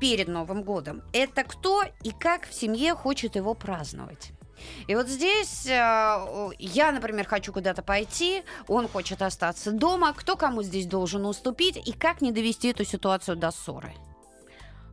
перед 0.00 0.28
Новым 0.28 0.62
годом. 0.62 1.02
Это 1.12 1.42
кто 1.42 1.82
и 2.02 2.12
как 2.12 2.46
в 2.46 2.54
семье 2.54 2.94
хочет 2.94 3.34
его 3.34 3.54
праздновать. 3.54 4.30
И 4.86 4.94
вот 4.94 5.08
здесь 5.08 5.66
э, 5.66 6.50
я, 6.60 6.92
например, 6.92 7.26
хочу 7.26 7.52
куда-то 7.52 7.82
пойти, 7.82 8.44
он 8.68 8.86
хочет 8.86 9.22
остаться 9.22 9.72
дома. 9.72 10.12
Кто 10.12 10.36
кому 10.36 10.62
здесь 10.62 10.86
должен 10.86 11.26
уступить 11.26 11.76
и 11.76 11.92
как 11.92 12.20
не 12.20 12.30
довести 12.30 12.68
эту 12.70 12.84
ситуацию 12.84 13.36
до 13.36 13.50
ссоры? 13.50 13.92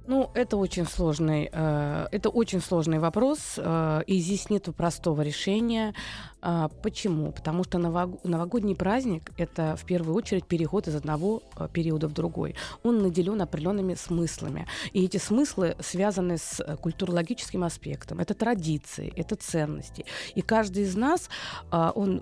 Ну, 0.10 0.32
это 0.34 0.58
очень 0.58 0.88
сложный, 0.88 1.52
э, 1.54 2.08
это 2.12 2.30
очень 2.30 2.62
сложный 2.62 2.98
вопрос, 2.98 3.54
э, 3.58 4.02
и 4.08 4.18
здесь 4.18 4.50
нет 4.50 4.68
простого 4.76 5.22
решения. 5.22 5.94
А, 6.42 6.70
почему? 6.70 7.32
Потому 7.32 7.64
что 7.64 7.78
новог- 7.78 8.20
новогодний 8.24 8.76
праздник 8.76 9.32
это 9.38 9.76
в 9.76 9.86
первую 9.86 10.16
очередь 10.16 10.46
переход 10.46 10.88
из 10.88 10.96
одного 10.96 11.44
э, 11.58 11.68
периода 11.72 12.08
в 12.08 12.14
другой. 12.14 12.56
Он 12.84 13.02
наделен 13.02 13.42
определенными 13.42 13.96
смыслами, 13.96 14.66
и 14.94 15.04
эти 15.04 15.18
смыслы 15.18 15.76
связаны 15.80 16.38
с 16.38 16.62
э, 16.62 16.78
культурологическим 16.78 17.64
аспектом. 17.64 18.20
Это 18.20 18.34
традиции, 18.34 19.12
это 19.18 19.36
ценности, 19.36 20.06
и 20.34 20.42
каждый 20.42 20.84
из 20.84 20.96
нас, 20.96 21.30
а, 21.72 21.92
он, 21.96 22.22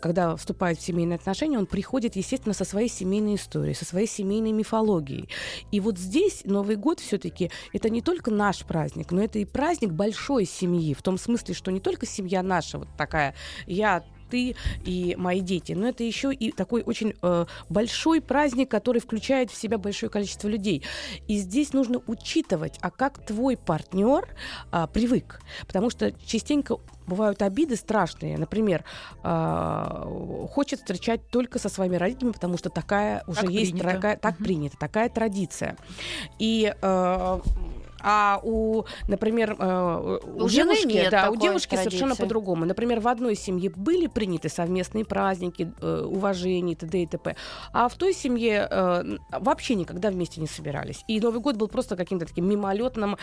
когда 0.00 0.36
вступает 0.36 0.78
в 0.78 0.82
семейные 0.82 1.16
отношения, 1.16 1.58
он 1.58 1.66
приходит, 1.66 2.16
естественно, 2.16 2.54
со 2.54 2.64
своей 2.64 2.88
семейной 2.88 3.36
историей, 3.36 3.74
со 3.74 3.84
своей 3.84 4.06
семейной 4.06 4.52
мифологией. 4.52 5.28
И 5.70 5.80
вот 5.80 5.98
здесь 5.98 6.42
Новый 6.44 6.76
год 6.76 7.00
все-таки 7.00 7.50
это 7.72 7.90
не 7.90 8.02
только 8.02 8.30
наш 8.30 8.64
праздник, 8.64 9.12
но 9.12 9.22
это 9.22 9.38
и 9.38 9.44
праздник 9.44 9.92
большой 9.92 10.44
семьи, 10.44 10.94
в 10.94 11.02
том 11.02 11.18
смысле, 11.18 11.54
что 11.54 11.70
не 11.70 11.80
только 11.80 12.06
семья 12.06 12.42
наша 12.42 12.78
вот 12.78 12.88
такая, 13.14 13.34
я 13.66 14.02
ты 14.30 14.56
и 14.84 15.14
мои 15.16 15.40
дети. 15.40 15.72
Но 15.72 15.86
это 15.86 16.02
еще 16.02 16.32
и 16.32 16.50
такой 16.50 16.82
очень 16.82 17.14
э, 17.22 17.44
большой 17.68 18.20
праздник, 18.20 18.70
который 18.70 19.00
включает 19.00 19.50
в 19.50 19.54
себя 19.56 19.78
большое 19.78 20.10
количество 20.10 20.48
людей. 20.48 20.82
И 21.28 21.36
здесь 21.36 21.72
нужно 21.72 22.00
учитывать, 22.06 22.78
а 22.80 22.90
как 22.90 23.24
твой 23.24 23.56
партнер 23.56 24.26
а, 24.72 24.86
привык. 24.86 25.40
Потому 25.66 25.90
что 25.90 26.10
частенько 26.26 26.78
бывают 27.06 27.42
обиды 27.42 27.76
страшные. 27.76 28.38
Например, 28.38 28.82
а, 29.22 30.04
хочет 30.50 30.80
встречать 30.80 31.28
только 31.28 31.58
со 31.58 31.68
своими 31.68 31.96
родителями, 31.96 32.32
потому 32.32 32.56
что 32.58 32.70
такая 32.70 33.22
уже 33.26 33.42
Так 33.42 33.50
есть 33.50 33.72
принято. 33.72 33.92
такая, 33.92 34.16
так 34.16 34.34
Мгм. 34.36 34.44
принято, 34.44 34.76
такая 34.78 35.10
традиция. 35.10 35.76
И 36.38 36.74
э, 36.80 37.40
а 38.06 38.38
у, 38.42 38.84
например, 39.08 39.56
э, 39.58 40.18
у, 40.22 40.44
У 40.44 40.48
девушки, 40.48 40.86
нет 40.86 41.10
да, 41.10 41.30
у 41.30 41.36
девушки 41.36 41.74
совершенно 41.74 42.14
традиции. 42.14 42.22
по-другому. 42.22 42.66
Например, 42.66 43.00
в 43.00 43.08
одной 43.08 43.34
семье 43.34 43.70
были 43.74 44.08
приняты 44.08 44.50
совместные 44.50 45.06
праздники, 45.06 45.72
э, 45.80 46.02
уважение, 46.04 46.76
т.д. 46.76 47.02
и 47.02 47.06
т.п. 47.06 47.34
А 47.72 47.88
в 47.88 47.94
той 47.94 48.12
семье 48.12 48.68
э, 48.70 49.16
вообще 49.30 49.74
никогда 49.74 50.10
вместе 50.10 50.40
не 50.42 50.46
собирались. 50.46 51.02
И 51.08 51.18
Новый 51.18 51.40
год 51.40 51.56
был 51.56 51.68
просто 51.68 51.96
каким-то 51.96 52.26
таким 52.26 52.46
мимолетным. 52.46 53.16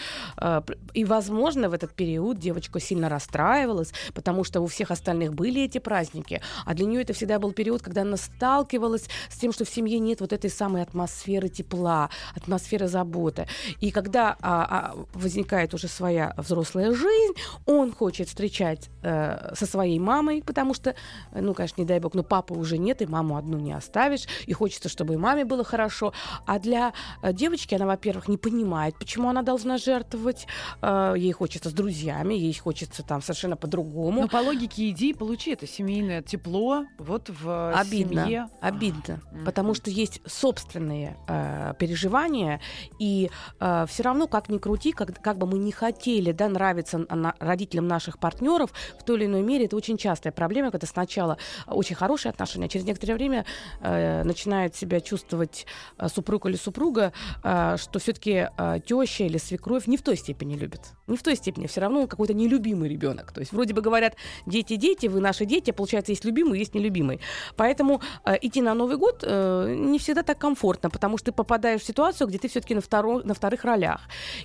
и, 0.93 1.05
возможно, 1.05 1.69
в 1.69 1.73
этот 1.73 1.93
период 1.93 2.39
девочка 2.39 2.79
сильно 2.79 3.07
расстраивалась, 3.07 3.93
потому 4.15 4.43
что 4.43 4.61
у 4.61 4.65
всех 4.65 4.89
остальных 4.89 5.33
были 5.33 5.61
эти 5.61 5.77
праздники. 5.77 6.41
А 6.65 6.73
для 6.73 6.85
нее 6.88 7.03
это 7.03 7.13
всегда 7.13 7.38
был 7.38 7.51
период, 7.51 7.83
когда 7.83 8.01
она 8.01 8.17
сталкивалась 8.17 9.07
с 9.29 9.38
тем, 9.38 9.53
что 9.53 9.63
в 9.63 9.69
семье 9.69 10.00
нет 10.00 10.21
вот 10.21 10.33
этой 10.33 10.50
самой 10.50 10.81
атмосферы 10.81 11.50
тепла, 11.50 12.09
атмосферы 12.35 12.88
заботы. 12.88 13.47
И 13.79 13.91
когда 13.91 14.35
а, 14.41 14.70
а, 14.73 14.95
возникает 15.13 15.73
уже 15.73 15.89
своя 15.89 16.33
взрослая 16.37 16.93
жизнь, 16.93 17.33
он 17.65 17.91
хочет 17.91 18.29
встречать 18.29 18.89
э, 19.03 19.53
со 19.53 19.65
своей 19.65 19.99
мамой, 19.99 20.41
потому 20.41 20.73
что, 20.73 20.95
э, 21.33 21.41
ну, 21.41 21.53
конечно, 21.53 21.81
не 21.81 21.85
дай 21.85 21.99
бог, 21.99 22.13
но 22.13 22.23
папы 22.23 22.53
уже 22.53 22.77
нет, 22.77 23.01
и 23.01 23.05
маму 23.05 23.35
одну 23.35 23.59
не 23.59 23.73
оставишь, 23.73 24.27
и 24.45 24.53
хочется, 24.53 24.87
чтобы 24.87 25.15
и 25.15 25.17
маме 25.17 25.43
было 25.43 25.65
хорошо. 25.65 26.13
А 26.45 26.57
для 26.57 26.93
э, 27.21 27.33
девочки 27.33 27.75
она, 27.75 27.85
во-первых, 27.85 28.29
не 28.29 28.37
понимает, 28.37 28.95
почему 28.97 29.27
она 29.27 29.41
должна 29.41 29.77
жертвовать, 29.77 30.47
э, 30.81 31.15
ей 31.17 31.33
хочется 31.33 31.69
с 31.69 31.73
друзьями, 31.73 32.33
ей 32.35 32.53
хочется 32.53 33.03
там 33.03 33.21
совершенно 33.21 33.57
по-другому. 33.57 34.21
Но 34.21 34.27
по 34.29 34.37
логике 34.37 34.89
иди 34.89 35.09
и 35.09 35.13
получи 35.13 35.51
это 35.51 35.67
семейное 35.67 36.21
тепло 36.21 36.85
вот 36.97 37.27
в 37.27 37.73
обидно, 37.77 38.23
семье. 38.23 38.47
обидно, 38.61 39.19
Мгм. 39.33 39.43
потому 39.43 39.73
что 39.73 39.89
есть 39.89 40.21
собственные 40.25 41.17
э, 41.27 41.73
переживания, 41.77 42.61
и 42.99 43.29
все 43.59 44.03
равно, 44.03 44.27
как 44.27 44.47
ни 44.47 44.60
крути, 44.61 44.93
как, 44.93 45.21
как 45.21 45.37
бы 45.37 45.47
мы 45.47 45.57
не 45.57 45.71
хотели 45.71 46.31
да, 46.31 46.47
нравиться 46.47 46.99
на- 47.09 47.35
родителям 47.39 47.87
наших 47.87 48.17
партнеров, 48.19 48.71
в 48.99 49.03
той 49.03 49.17
или 49.17 49.25
иной 49.25 49.41
мере 49.41 49.65
это 49.65 49.75
очень 49.75 49.97
частая 49.97 50.31
проблема, 50.31 50.71
когда 50.71 50.87
сначала 50.87 51.37
очень 51.67 51.95
хорошие 51.95 52.29
отношения, 52.29 52.67
а 52.67 52.69
через 52.69 52.85
некоторое 52.85 53.15
время 53.15 53.45
э, 53.81 54.23
начинает 54.23 54.75
себя 54.75 55.01
чувствовать 55.01 55.65
э, 55.97 56.07
супруг 56.07 56.45
или 56.45 56.55
супруга, 56.55 57.11
э, 57.43 57.75
что 57.77 57.99
все-таки 57.99 58.47
теща 58.85 59.23
или 59.23 59.37
свекровь 59.37 59.87
не 59.87 59.97
в 59.97 60.01
той 60.01 60.15
степени 60.15 60.55
любит. 60.55 60.81
Не 61.07 61.17
в 61.17 61.23
той 61.23 61.35
степени, 61.35 61.67
все 61.67 61.81
равно 61.81 62.01
он 62.01 62.07
какой-то 62.07 62.33
нелюбимый 62.33 62.89
ребенок. 62.89 63.31
То 63.31 63.41
есть 63.41 63.51
вроде 63.51 63.73
бы 63.73 63.81
говорят, 63.81 64.15
дети, 64.45 64.75
дети, 64.75 65.07
вы 65.07 65.19
наши 65.19 65.45
дети, 65.45 65.71
а 65.71 65.73
получается, 65.73 66.11
есть 66.11 66.23
любимый, 66.23 66.59
есть 66.59 66.75
нелюбимый. 66.75 67.19
Поэтому 67.55 68.01
э, 68.25 68.37
идти 68.41 68.61
на 68.61 68.73
Новый 68.73 68.97
год 68.97 69.23
э, 69.27 69.75
не 69.77 69.97
всегда 69.99 70.23
так 70.23 70.37
комфортно, 70.37 70.89
потому 70.89 71.17
что 71.17 71.25
ты 71.25 71.31
попадаешь 71.31 71.81
в 71.81 71.85
ситуацию, 71.85 72.27
где 72.27 72.37
ты 72.37 72.47
все-таки 72.47 72.75
на, 72.75 72.79
второ- 72.79 73.25
на 73.25 73.33
вторых 73.33 73.63
ролях. 73.63 74.01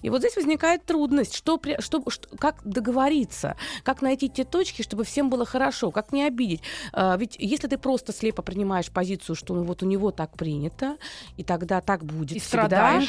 И 0.07 0.09
вот 0.09 0.21
здесь 0.21 0.37
возникает 0.37 0.85
трудность, 0.85 1.35
что, 1.35 1.61
что, 1.81 2.01
что- 2.09 2.29
как 2.39 2.63
договориться, 2.65 3.57
как 3.83 4.03
найти 4.03 4.29
те 4.29 4.45
точки, 4.45 4.83
чтобы 4.83 5.03
всем 5.03 5.31
было 5.31 5.45
хорошо, 5.45 5.91
как 5.91 6.13
не 6.13 6.23
обидеть. 6.23 6.61
А, 6.93 7.17
ведь 7.17 7.35
если 7.41 7.67
ты 7.67 7.77
просто 7.77 8.13
слепо 8.13 8.41
принимаешь 8.43 8.89
позицию, 8.93 9.35
что 9.35 9.55
ну, 9.55 9.65
вот 9.65 9.83
у 9.83 9.87
него 9.87 10.13
так 10.13 10.37
принято, 10.37 10.97
и 11.37 11.43
тогда 11.43 11.81
так 11.81 12.05
будет 12.05 12.37
И 12.37 12.39
всегда, 12.39 12.67
страдаешь. 12.69 13.09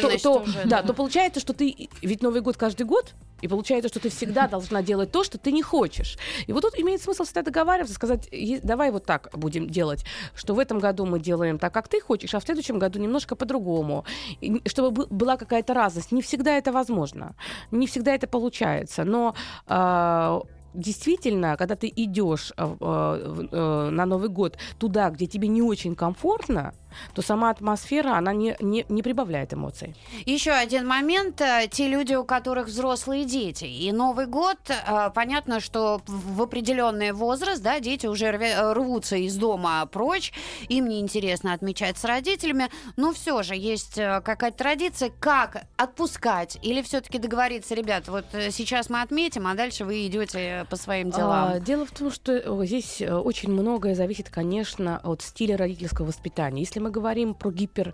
То- 0.00 0.18
то- 0.22 0.42
уже, 0.42 0.62
да, 0.64 0.82
да. 0.82 0.82
то 0.82 0.94
получается, 0.94 1.38
что 1.38 1.52
ты 1.52 1.88
ведь 2.02 2.22
Новый 2.24 2.40
год 2.40 2.56
каждый 2.56 2.86
год, 2.86 3.14
и 3.42 3.48
получается, 3.48 3.88
что 3.88 4.00
ты 4.00 4.08
всегда 4.08 4.48
должна 4.48 4.82
делать 4.82 5.12
то, 5.12 5.24
что 5.24 5.38
ты 5.38 5.52
не 5.52 5.62
хочешь. 5.62 6.18
И 6.46 6.52
вот 6.52 6.62
тут 6.62 6.78
имеет 6.78 7.02
смысл 7.02 7.24
всегда 7.24 7.42
договариваться, 7.42 7.94
сказать, 7.94 8.28
«Е- 8.32 8.60
давай 8.62 8.90
вот 8.90 9.04
так 9.04 9.28
будем 9.32 9.68
делать, 9.68 10.04
что 10.34 10.54
в 10.54 10.58
этом 10.58 10.78
году 10.78 11.06
мы 11.06 11.20
делаем 11.20 11.58
так, 11.58 11.72
как 11.72 11.88
ты 11.88 12.00
хочешь, 12.00 12.34
а 12.34 12.40
в 12.40 12.44
следующем 12.44 12.78
году 12.78 12.98
немножко 12.98 13.36
по-другому. 13.36 14.04
И 14.40 14.62
чтобы 14.66 14.90
бы- 14.90 15.06
была 15.10 15.36
какая-то 15.36 15.74
разность. 15.74 16.12
Не 16.12 16.22
всегда 16.22 16.56
это 16.56 16.72
возможно, 16.72 17.34
не 17.70 17.86
всегда 17.86 18.14
это 18.14 18.26
получается, 18.26 19.04
но 19.04 19.34
а, 19.66 20.42
Действительно, 20.76 21.56
когда 21.56 21.74
ты 21.74 21.90
идешь 21.96 22.52
э, 22.54 22.76
э, 22.80 23.46
э, 23.50 23.88
на 23.90 24.04
Новый 24.04 24.28
год 24.28 24.58
туда, 24.78 25.08
где 25.08 25.26
тебе 25.26 25.48
не 25.48 25.62
очень 25.62 25.94
комфортно, 25.94 26.74
то 27.14 27.22
сама 27.22 27.50
атмосфера, 27.50 28.16
она 28.16 28.32
не, 28.32 28.56
не, 28.60 28.84
не 28.88 29.02
прибавляет 29.02 29.52
эмоций. 29.54 29.94
Еще 30.24 30.50
один 30.52 30.86
момент. 30.86 31.40
э, 31.40 31.68
Те 31.70 31.88
люди, 31.88 32.14
у 32.14 32.24
которых 32.24 32.68
взрослые 32.68 33.24
дети. 33.24 33.64
И 33.64 33.92
Новый 33.92 34.26
год, 34.26 34.58
э, 34.68 35.10
понятно, 35.14 35.60
что 35.60 36.00
в 36.06 36.42
определенный 36.42 37.12
возраст, 37.12 37.62
да, 37.62 37.80
дети 37.80 38.06
уже 38.06 38.26
э, 38.26 38.72
рвутся 38.72 39.16
из 39.16 39.36
дома 39.36 39.84
прочь. 39.86 40.32
Им 40.68 40.88
неинтересно 40.88 41.52
отмечать 41.52 41.98
с 41.98 42.04
родителями. 42.04 42.68
Но 42.96 43.12
все 43.12 43.42
же 43.42 43.54
есть 43.54 43.94
какая-то 43.96 44.56
традиция, 44.56 45.10
как 45.20 45.64
отпускать. 45.76 46.58
Или 46.62 46.82
все-таки 46.82 47.18
договориться, 47.18 47.74
ребят, 47.74 48.08
вот 48.08 48.24
сейчас 48.50 48.90
мы 48.90 49.02
отметим, 49.02 49.46
а 49.46 49.54
дальше 49.54 49.84
вы 49.84 50.06
идете 50.06 50.66
по 50.70 50.76
своим 50.76 51.10
делам. 51.10 51.52
А, 51.52 51.60
дело 51.60 51.86
в 51.86 51.90
том, 51.90 52.10
что 52.10 52.64
здесь 52.64 53.00
очень 53.02 53.50
многое 53.50 53.94
зависит, 53.94 54.30
конечно, 54.30 55.00
от 55.02 55.22
стиля 55.22 55.56
родительского 55.56 56.06
воспитания. 56.06 56.60
Если 56.62 56.75
мы 56.80 56.90
говорим 56.90 57.34
про 57.34 57.50
гиперопеку, 57.50 57.90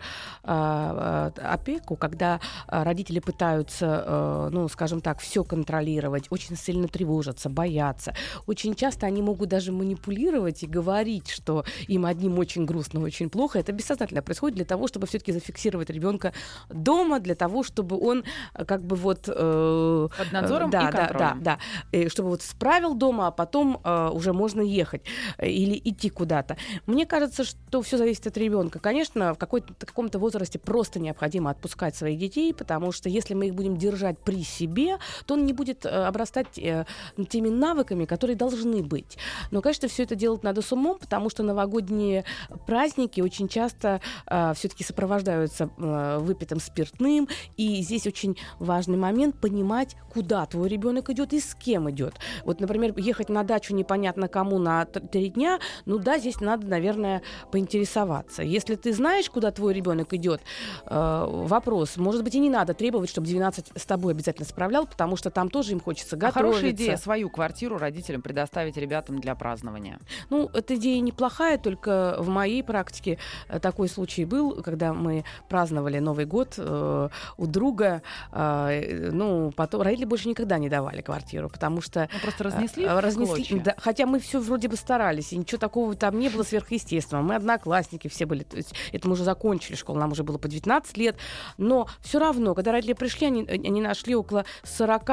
когда 1.96 2.40
а, 2.66 2.84
родители 2.84 3.20
пытаются, 3.20 4.04
э, 4.06 4.48
ну, 4.52 4.68
скажем 4.68 5.00
так, 5.00 5.20
все 5.20 5.44
контролировать, 5.44 6.26
очень 6.30 6.56
сильно 6.56 6.88
тревожатся, 6.88 7.48
боятся, 7.48 8.14
очень 8.46 8.74
часто 8.74 9.06
они 9.06 9.22
могут 9.22 9.48
даже 9.48 9.72
манипулировать 9.72 10.62
и 10.62 10.66
говорить, 10.66 11.28
что 11.28 11.64
им 11.88 12.06
одним 12.06 12.38
очень 12.38 12.64
грустно, 12.64 13.00
очень 13.00 13.30
плохо. 13.30 13.58
Это 13.58 13.72
бессознательно 13.72 14.22
происходит 14.22 14.56
для 14.56 14.64
того, 14.64 14.88
чтобы 14.88 15.06
все-таки 15.06 15.32
зафиксировать 15.32 15.90
ребенка 15.90 16.32
дома, 16.68 17.20
для 17.20 17.34
того, 17.34 17.62
чтобы 17.62 17.98
он 17.98 18.24
э, 18.54 18.64
как 18.64 18.82
бы 18.84 18.96
вот 18.96 19.28
э, 19.28 20.08
Под 20.18 20.32
надзором 20.32 20.70
да, 20.70 20.88
и 20.88 20.92
да, 20.92 20.98
контролем. 20.98 21.42
да, 21.42 21.56
да. 21.56 21.58
Э, 21.92 22.08
чтобы 22.08 22.30
вот 22.30 22.42
справил 22.42 22.94
дома, 22.94 23.28
а 23.28 23.30
потом 23.30 23.80
уже 24.12 24.32
можно 24.32 24.60
ехать 24.60 25.02
или 25.40 25.80
идти 25.84 26.10
куда-то. 26.10 26.56
Мне 26.86 27.06
кажется, 27.06 27.44
что 27.44 27.82
все 27.82 27.98
зависит 27.98 28.26
от 28.26 28.36
ребенка. 28.36 28.71
Ребенка. 28.72 28.78
Конечно, 28.78 29.34
в 29.34 29.38
каком-то 29.38 30.18
возрасте 30.18 30.58
просто 30.58 31.00
необходимо 31.00 31.50
отпускать 31.50 31.96
своих 31.96 32.18
детей, 32.18 32.54
потому 32.54 32.92
что 32.92 33.08
если 33.08 33.34
мы 33.34 33.46
их 33.46 33.54
будем 33.54 33.76
держать 33.76 34.18
при 34.18 34.42
себе, 34.42 34.98
то 35.26 35.34
он 35.34 35.46
не 35.46 35.52
будет 35.52 35.84
э, 35.84 35.88
обрастать 35.88 36.58
э, 36.58 36.84
теми 37.28 37.48
навыками, 37.48 38.04
которые 38.04 38.36
должны 38.36 38.82
быть. 38.82 39.18
Но, 39.50 39.60
конечно, 39.60 39.88
все 39.88 40.04
это 40.04 40.14
делать 40.14 40.42
надо 40.42 40.62
с 40.62 40.72
умом, 40.72 40.98
потому 40.98 41.30
что 41.30 41.42
новогодние 41.42 42.24
праздники 42.66 43.20
очень 43.20 43.48
часто 43.48 44.00
э, 44.26 44.52
все-таки 44.54 44.84
сопровождаются 44.84 45.70
выпитым 45.76 46.60
спиртным, 46.60 47.28
и 47.56 47.82
здесь 47.82 48.06
очень 48.06 48.36
важный 48.58 48.96
момент 48.96 49.40
понимать, 49.40 49.96
куда 50.12 50.46
твой 50.46 50.68
ребенок 50.68 51.10
идет 51.10 51.32
и 51.32 51.40
с 51.40 51.54
кем 51.54 51.90
идет. 51.90 52.14
Вот, 52.44 52.60
например, 52.60 52.94
ехать 52.96 53.28
на 53.28 53.42
дачу 53.42 53.74
непонятно 53.74 54.28
кому 54.28 54.58
на 54.58 54.84
три 54.84 55.28
дня, 55.28 55.58
ну 55.86 55.98
да, 55.98 56.18
здесь 56.18 56.40
надо, 56.40 56.66
наверное, 56.66 57.22
поинтересоваться. 57.50 58.42
Если 58.42 58.61
ты 58.64 58.92
знаешь, 58.92 59.28
куда 59.30 59.50
твой 59.50 59.74
ребенок 59.74 60.12
идет, 60.12 60.40
э, 60.86 61.24
вопрос, 61.28 61.96
может 61.96 62.22
быть, 62.24 62.34
и 62.34 62.40
не 62.40 62.50
надо 62.50 62.74
требовать, 62.74 63.10
чтобы 63.10 63.26
12 63.26 63.72
с 63.74 63.86
тобой 63.86 64.12
обязательно 64.12 64.46
справлял, 64.46 64.86
потому 64.86 65.16
что 65.16 65.30
там 65.30 65.50
тоже 65.50 65.72
им 65.72 65.80
хочется 65.80 66.16
готовиться. 66.16 66.40
А 66.40 66.42
хорошая 66.42 66.70
идея 66.70 66.96
свою 66.96 67.30
квартиру 67.30 67.78
родителям 67.78 68.22
предоставить 68.22 68.76
ребятам 68.76 69.18
для 69.20 69.34
празднования. 69.34 69.98
Ну, 70.30 70.48
эта 70.52 70.76
идея 70.76 71.00
неплохая, 71.00 71.58
только 71.58 72.16
в 72.18 72.28
моей 72.28 72.62
практике 72.62 73.18
э, 73.48 73.58
такой 73.58 73.88
случай 73.88 74.24
был, 74.24 74.62
когда 74.62 74.92
мы 74.92 75.24
праздновали 75.48 75.98
Новый 75.98 76.26
год 76.26 76.54
э, 76.56 77.08
у 77.36 77.46
друга, 77.46 78.02
э, 78.32 79.10
ну, 79.12 79.52
потом 79.56 79.82
родители 79.82 80.04
больше 80.04 80.28
никогда 80.28 80.58
не 80.58 80.68
давали 80.68 81.02
квартиру, 81.02 81.48
потому 81.48 81.80
что... 81.80 82.08
Ну, 82.12 82.20
просто 82.20 82.44
разнесли? 82.44 82.84
Э, 82.84 83.00
разнесли, 83.00 83.60
да, 83.60 83.74
хотя 83.78 84.06
мы 84.06 84.18
все 84.18 84.40
вроде 84.40 84.68
бы 84.68 84.76
старались, 84.76 85.32
и 85.32 85.36
ничего 85.36 85.58
такого 85.58 85.94
там 85.94 86.18
не 86.18 86.28
было 86.28 86.42
сверхъестественного. 86.42 87.24
Мы 87.24 87.34
одноклассники 87.34 88.08
все 88.08 88.26
были, 88.26 88.46
то 88.52 88.58
есть 88.58 88.74
это 88.92 89.08
мы 89.08 89.14
уже 89.14 89.24
закончили 89.24 89.76
школу, 89.76 89.98
нам 89.98 90.12
уже 90.12 90.22
было 90.22 90.38
по 90.38 90.48
19 90.48 90.96
лет, 90.96 91.16
но 91.58 91.88
все 92.00 92.18
равно, 92.18 92.54
когда 92.54 92.72
родители 92.72 92.92
пришли, 92.92 93.26
они, 93.26 93.44
они 93.48 93.80
нашли 93.80 94.14
около 94.14 94.44
40 94.62 95.10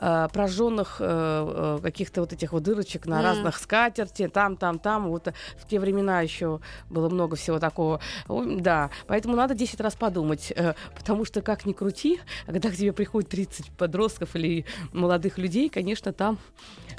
э, 0.00 0.28
прожженных 0.32 0.96
э, 1.00 1.78
э, 1.78 1.82
каких-то 1.82 2.22
вот 2.22 2.32
этих 2.32 2.52
вот 2.52 2.62
дырочек 2.62 3.06
на 3.06 3.20
mm. 3.20 3.22
разных 3.22 3.58
скатерти, 3.58 4.28
там, 4.28 4.56
там, 4.56 4.78
там. 4.78 5.08
Вот 5.08 5.28
в 5.56 5.68
те 5.68 5.78
времена 5.78 6.20
еще 6.20 6.60
было 6.90 7.08
много 7.08 7.36
всего 7.36 7.58
такого. 7.58 8.00
Да, 8.28 8.90
поэтому 9.06 9.36
надо 9.36 9.54
10 9.54 9.80
раз 9.80 9.94
подумать, 9.94 10.52
э, 10.54 10.74
потому 10.96 11.24
что 11.24 11.42
как 11.42 11.66
ни 11.66 11.72
крути, 11.72 12.20
когда 12.46 12.70
к 12.70 12.74
тебе 12.74 12.92
приходит 12.92 13.30
30 13.30 13.70
подростков 13.72 14.34
или 14.34 14.64
молодых 14.92 15.38
людей, 15.38 15.68
конечно, 15.68 16.12
там 16.12 16.38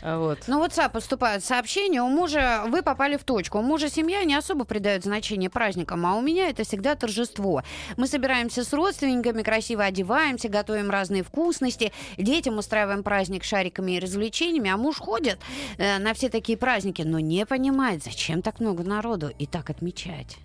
э, 0.01 0.17
вот. 0.17 0.39
Ну, 0.47 0.59
вот 0.59 0.73
поступают 0.93 1.43
сообщения. 1.43 2.01
У 2.01 2.07
мужа 2.07 2.63
вы 2.67 2.81
попали 2.83 3.17
в 3.17 3.23
точку. 3.23 3.59
У 3.59 3.61
мужа 3.61 3.89
семья 3.89 4.23
не 4.23 4.35
особо 4.35 4.65
придает 4.65 5.03
значение 5.03 5.49
праздникам, 5.79 6.05
а 6.05 6.15
у 6.15 6.21
меня 6.21 6.49
это 6.49 6.63
всегда 6.63 6.95
торжество. 6.95 7.63
Мы 7.97 8.07
собираемся 8.07 8.63
с 8.63 8.73
родственниками, 8.73 9.43
красиво 9.43 9.83
одеваемся, 9.83 10.49
готовим 10.49 10.89
разные 10.89 11.23
вкусности, 11.23 11.91
детям 12.17 12.57
устраиваем 12.57 13.03
праздник 13.03 13.43
шариками 13.43 13.93
и 13.93 13.99
развлечениями, 13.99 14.69
а 14.69 14.77
муж 14.77 14.97
ходит 14.97 15.39
э, 15.77 15.99
на 15.99 16.13
все 16.13 16.29
такие 16.29 16.57
праздники, 16.57 17.03
но 17.03 17.19
не 17.19 17.45
понимает, 17.45 18.03
зачем 18.03 18.41
так 18.41 18.59
много 18.59 18.83
народу 18.83 19.31
и 19.39 19.45
так 19.45 19.69
отмечать. 19.69 20.37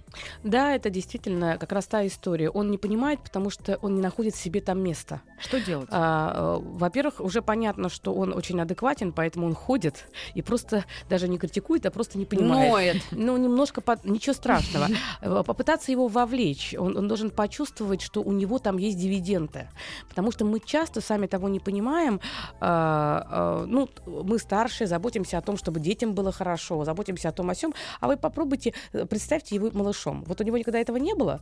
Да, 0.43 0.75
это 0.75 0.91
действительно 0.91 1.59
как 1.59 1.73
раз 1.73 1.87
та 1.87 2.07
история. 2.07 2.51
Он 2.51 2.71
не 2.71 2.79
понимает, 2.79 3.21
потому 3.21 3.51
что 3.51 3.79
он 3.83 3.95
не 3.95 4.01
находит 4.01 4.35
себе 4.35 4.61
там 4.61 4.81
места. 4.83 5.21
Что 5.39 5.61
делать? 5.61 5.89
А, 5.91 6.59
э, 6.59 6.63
во-первых, 6.63 7.21
уже 7.21 7.43
понятно, 7.43 7.89
что 7.89 8.15
он 8.15 8.33
очень 8.33 8.61
адекватен, 8.61 9.13
поэтому 9.13 9.47
он 9.47 9.55
ходит 9.55 10.07
и 10.35 10.43
просто 10.43 10.85
даже 11.09 11.29
не 11.29 11.39
критикует, 11.39 11.87
а 11.87 11.91
просто 11.91 12.19
не 12.19 12.25
понимает. 12.25 12.73
Ноет. 12.73 13.03
Ну, 13.11 13.37
немножко, 13.37 13.81
под... 13.81 14.05
ничего 14.05 14.35
страшного. 14.35 14.89
Э, 15.21 15.43
попытаться 15.47 15.93
его 15.93 16.09
вовлечь. 16.09 16.75
Он, 16.79 16.97
он 16.97 17.09
должен 17.09 17.31
почувствовать, 17.31 18.03
что 18.03 18.21
у 18.21 18.33
него 18.33 18.59
там 18.59 18.79
есть 18.79 18.99
дивиденды. 18.99 19.69
Потому 20.09 20.33
что 20.33 20.45
мы 20.45 20.61
часто, 20.61 21.01
сами 21.01 21.27
того 21.27 21.49
не 21.49 21.61
понимаем, 21.61 22.21
а, 22.61 23.27
а, 23.31 23.65
ну, 23.67 23.89
мы 24.07 24.39
старшие, 24.39 24.87
заботимся 24.87 25.39
о 25.39 25.41
том, 25.41 25.57
чтобы 25.57 25.81
детям 25.81 26.15
было 26.15 26.33
хорошо, 26.33 26.85
заботимся 26.85 27.29
о 27.29 27.33
том, 27.33 27.51
о 27.51 27.55
сем. 27.55 27.75
А 28.01 28.09
вы 28.09 28.17
попробуйте, 28.17 28.75
э, 28.93 29.07
представьте 29.07 29.55
его 29.55 29.71
малыша 29.73 30.04
хорошом. 30.05 30.25
Вот 30.27 30.41
у 30.41 30.45
него 30.45 30.59
никогда 30.59 30.79
этого 30.79 30.97
не 30.97 31.15
было. 31.15 31.41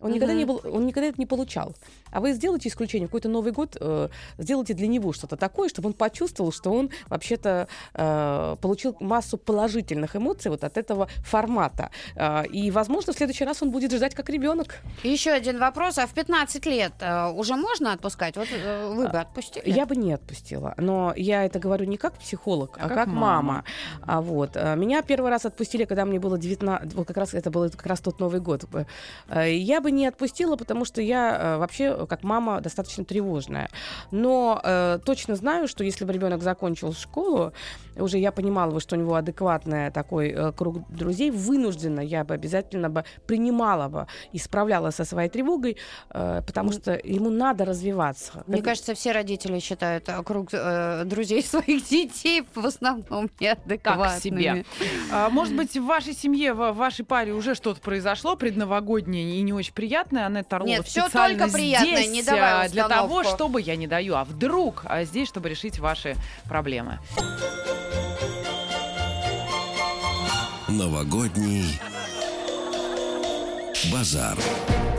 Он 0.00 0.10
mm-hmm. 0.10 0.14
никогда 0.14 0.34
не 0.34 0.44
был, 0.44 0.60
он 0.64 0.86
никогда 0.86 1.08
это 1.08 1.18
не 1.18 1.26
получал. 1.26 1.74
А 2.10 2.20
вы 2.20 2.32
сделайте 2.32 2.68
исключение 2.68 3.08
какой-то 3.08 3.28
Новый 3.28 3.52
год, 3.52 3.76
э, 3.80 4.08
сделайте 4.38 4.74
для 4.74 4.86
него 4.86 5.12
что-то 5.12 5.36
такое, 5.36 5.68
чтобы 5.68 5.88
он 5.88 5.92
почувствовал, 5.94 6.52
что 6.52 6.70
он 6.70 6.90
вообще-то 7.08 7.68
э, 7.94 8.56
получил 8.60 8.96
массу 9.00 9.38
положительных 9.38 10.16
эмоций 10.16 10.50
вот 10.50 10.62
от 10.62 10.76
этого 10.76 11.08
формата. 11.24 11.90
Э, 12.14 12.46
и, 12.46 12.70
возможно, 12.70 13.12
в 13.12 13.16
следующий 13.16 13.44
раз 13.44 13.62
он 13.62 13.70
будет 13.70 13.92
ждать 13.92 14.14
как 14.14 14.28
ребенок. 14.28 14.76
Еще 15.02 15.30
один 15.30 15.58
вопрос: 15.58 15.98
а 15.98 16.06
в 16.06 16.14
15 16.14 16.66
лет 16.66 16.92
э, 17.00 17.30
уже 17.30 17.56
можно 17.56 17.92
отпускать? 17.92 18.36
Вот 18.36 18.48
э, 18.52 18.92
вы 18.94 19.08
бы 19.08 19.18
отпустили? 19.18 19.70
Я 19.70 19.86
бы 19.86 19.96
не 19.96 20.12
отпустила, 20.12 20.74
но 20.76 21.12
я 21.16 21.44
это 21.44 21.58
говорю 21.58 21.86
не 21.86 21.96
как 21.96 22.18
психолог, 22.18 22.78
а, 22.78 22.86
а 22.86 22.88
как, 22.88 22.96
как 22.96 23.06
мама. 23.08 23.42
мама. 23.42 23.64
А 24.02 24.20
вот 24.20 24.50
э, 24.54 24.76
меня 24.76 25.02
первый 25.02 25.30
раз 25.30 25.44
отпустили, 25.46 25.84
когда 25.84 26.04
мне 26.04 26.18
было 26.18 26.38
19, 26.38 26.94
вот 26.94 27.06
как 27.06 27.16
раз 27.16 27.34
это 27.34 27.50
был 27.50 27.70
как 27.70 27.86
раз 27.86 28.00
тот 28.00 28.20
Новый 28.20 28.40
год. 28.40 28.64
Э, 29.28 29.52
я 29.52 29.80
бы 29.84 29.90
не 29.90 30.06
отпустила, 30.06 30.56
потому 30.56 30.84
что 30.84 31.02
я 31.02 31.36
э, 31.36 31.58
вообще, 31.58 32.06
как 32.06 32.24
мама, 32.24 32.60
достаточно 32.60 33.04
тревожная. 33.04 33.68
Но 34.10 34.60
э, 34.64 34.98
точно 35.04 35.36
знаю, 35.36 35.68
что 35.68 35.84
если 35.84 36.04
бы 36.04 36.12
ребенок 36.12 36.42
закончил 36.42 36.92
школу, 36.94 37.52
уже 37.96 38.18
я 38.18 38.32
понимала 38.32 38.70
бы, 38.70 38.80
что 38.80 38.96
у 38.96 38.98
него 38.98 39.14
адекватный 39.14 39.90
такой 39.90 40.30
э, 40.30 40.52
круг 40.52 40.88
друзей, 40.88 41.30
вынуждена 41.30 42.00
я 42.00 42.24
бы 42.24 42.34
обязательно 42.34 42.88
бы 42.88 43.04
принимала 43.26 43.88
бы 43.88 44.06
и 44.32 44.38
справлялась 44.38 44.96
со 44.96 45.04
своей 45.04 45.28
тревогой, 45.28 45.76
э, 46.10 46.42
потому 46.46 46.72
что 46.72 46.98
ему 47.04 47.30
надо 47.30 47.64
развиваться. 47.64 48.42
Мне 48.46 48.58
как... 48.58 48.66
кажется, 48.66 48.94
все 48.94 49.12
родители 49.12 49.58
считают 49.58 50.08
э, 50.08 50.22
круг 50.22 50.48
э, 50.52 51.04
друзей 51.04 51.42
своих 51.44 51.88
детей 51.88 52.44
в 52.54 52.64
основном 52.64 53.30
неадекватными. 53.38 54.04
Как 54.04 54.20
себе. 54.20 54.64
А, 55.12 55.28
может 55.28 55.54
быть, 55.54 55.76
в 55.76 55.84
вашей 55.84 56.14
семье, 56.14 56.54
в 56.54 56.72
вашей 56.72 57.04
паре 57.04 57.32
уже 57.32 57.54
что-то 57.54 57.80
произошло 57.80 58.36
предновогоднее 58.36 59.36
и 59.36 59.42
не 59.42 59.52
очень 59.52 59.73
приятное, 59.74 60.26
Анетта 60.26 60.56
Орлова 60.56 60.70
Нет, 60.70 60.86
все 60.86 61.08
только 61.08 61.48
приятное, 61.48 62.02
здесь, 62.02 62.10
не 62.10 62.22
давай 62.22 62.66
а, 62.66 62.68
для 62.68 62.88
того, 62.88 63.24
чтобы 63.24 63.60
я 63.60 63.76
не 63.76 63.86
даю, 63.86 64.14
а 64.14 64.24
вдруг 64.24 64.82
а 64.84 65.04
здесь, 65.04 65.28
чтобы 65.28 65.48
решить 65.48 65.78
ваши 65.78 66.16
проблемы. 66.48 66.98
Новогодний 70.68 71.78
базар. 73.92 74.38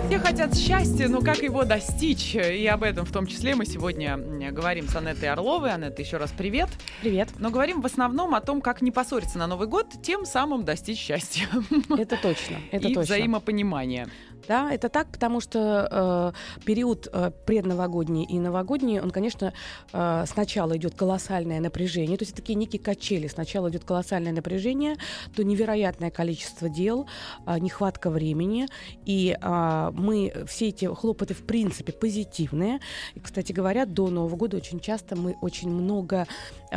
Все 0.08 0.20
хотят 0.20 0.56
счастья, 0.56 1.08
но 1.08 1.20
как 1.22 1.42
его 1.42 1.64
достичь? 1.64 2.36
И 2.36 2.68
об 2.68 2.84
этом 2.84 3.06
в 3.06 3.12
том 3.12 3.26
числе 3.26 3.56
мы 3.56 3.66
сегодня 3.66 4.18
говорим 4.52 4.88
с 4.88 4.96
Анеттой 4.96 5.30
Орловой. 5.30 5.74
Анетта, 5.74 6.04
еще 6.04 6.18
раз 6.18 6.32
привет. 6.32 6.70
Привет. 7.02 7.30
Но 7.40 7.50
говорим 7.50 7.82
в 7.82 7.86
основном 7.88 8.36
о 8.36 8.42
том, 8.42 8.62
как 8.62 8.84
не 8.84 8.92
поссориться 8.92 9.40
на 9.40 9.48
Новый 9.48 9.68
год, 9.68 9.88
тем 10.04 10.26
самым 10.26 10.64
достичь 10.64 11.00
счастья. 11.00 11.48
Это 11.90 12.18
точно. 12.18 12.58
Это 12.72 12.88
и 12.88 12.94
точно. 12.94 13.02
взаимопонимания. 13.02 14.08
Да, 14.48 14.72
это 14.72 14.90
так, 14.90 15.08
потому 15.08 15.42
что 15.42 16.34
э, 16.60 16.66
период 16.66 17.08
э, 17.12 17.32
предновогодний 17.46 18.24
и 18.24 18.40
новогодний, 18.40 19.00
он, 19.00 19.10
конечно, 19.10 19.54
э, 19.92 20.26
сначала 20.28 20.78
идет 20.78 20.96
колоссальное 20.96 21.60
напряжение, 21.60 22.18
то 22.18 22.24
есть 22.24 22.36
такие 22.36 22.56
некие 22.56 22.82
качели. 22.82 23.28
Сначала 23.28 23.70
идет 23.70 23.86
колоссальное 23.86 24.32
напряжение, 24.32 24.98
то 25.36 25.44
невероятное 25.44 26.12
количество 26.12 26.70
дел, 26.70 27.08
э, 27.48 27.58
нехватка 27.60 28.12
времени, 28.12 28.68
и 29.06 29.36
э, 29.40 29.92
мы 29.94 30.32
все 30.48 30.70
эти 30.70 30.86
хлопоты 30.86 31.34
в 31.34 31.46
принципе 31.46 31.92
позитивные. 31.92 32.80
И, 33.16 33.20
кстати 33.20 33.52
говоря, 33.52 33.86
до 33.86 34.10
Нового 34.10 34.36
года 34.36 34.58
очень 34.58 34.80
часто 34.80 35.16
мы 35.16 35.36
очень 35.42 35.72
много, 35.72 36.28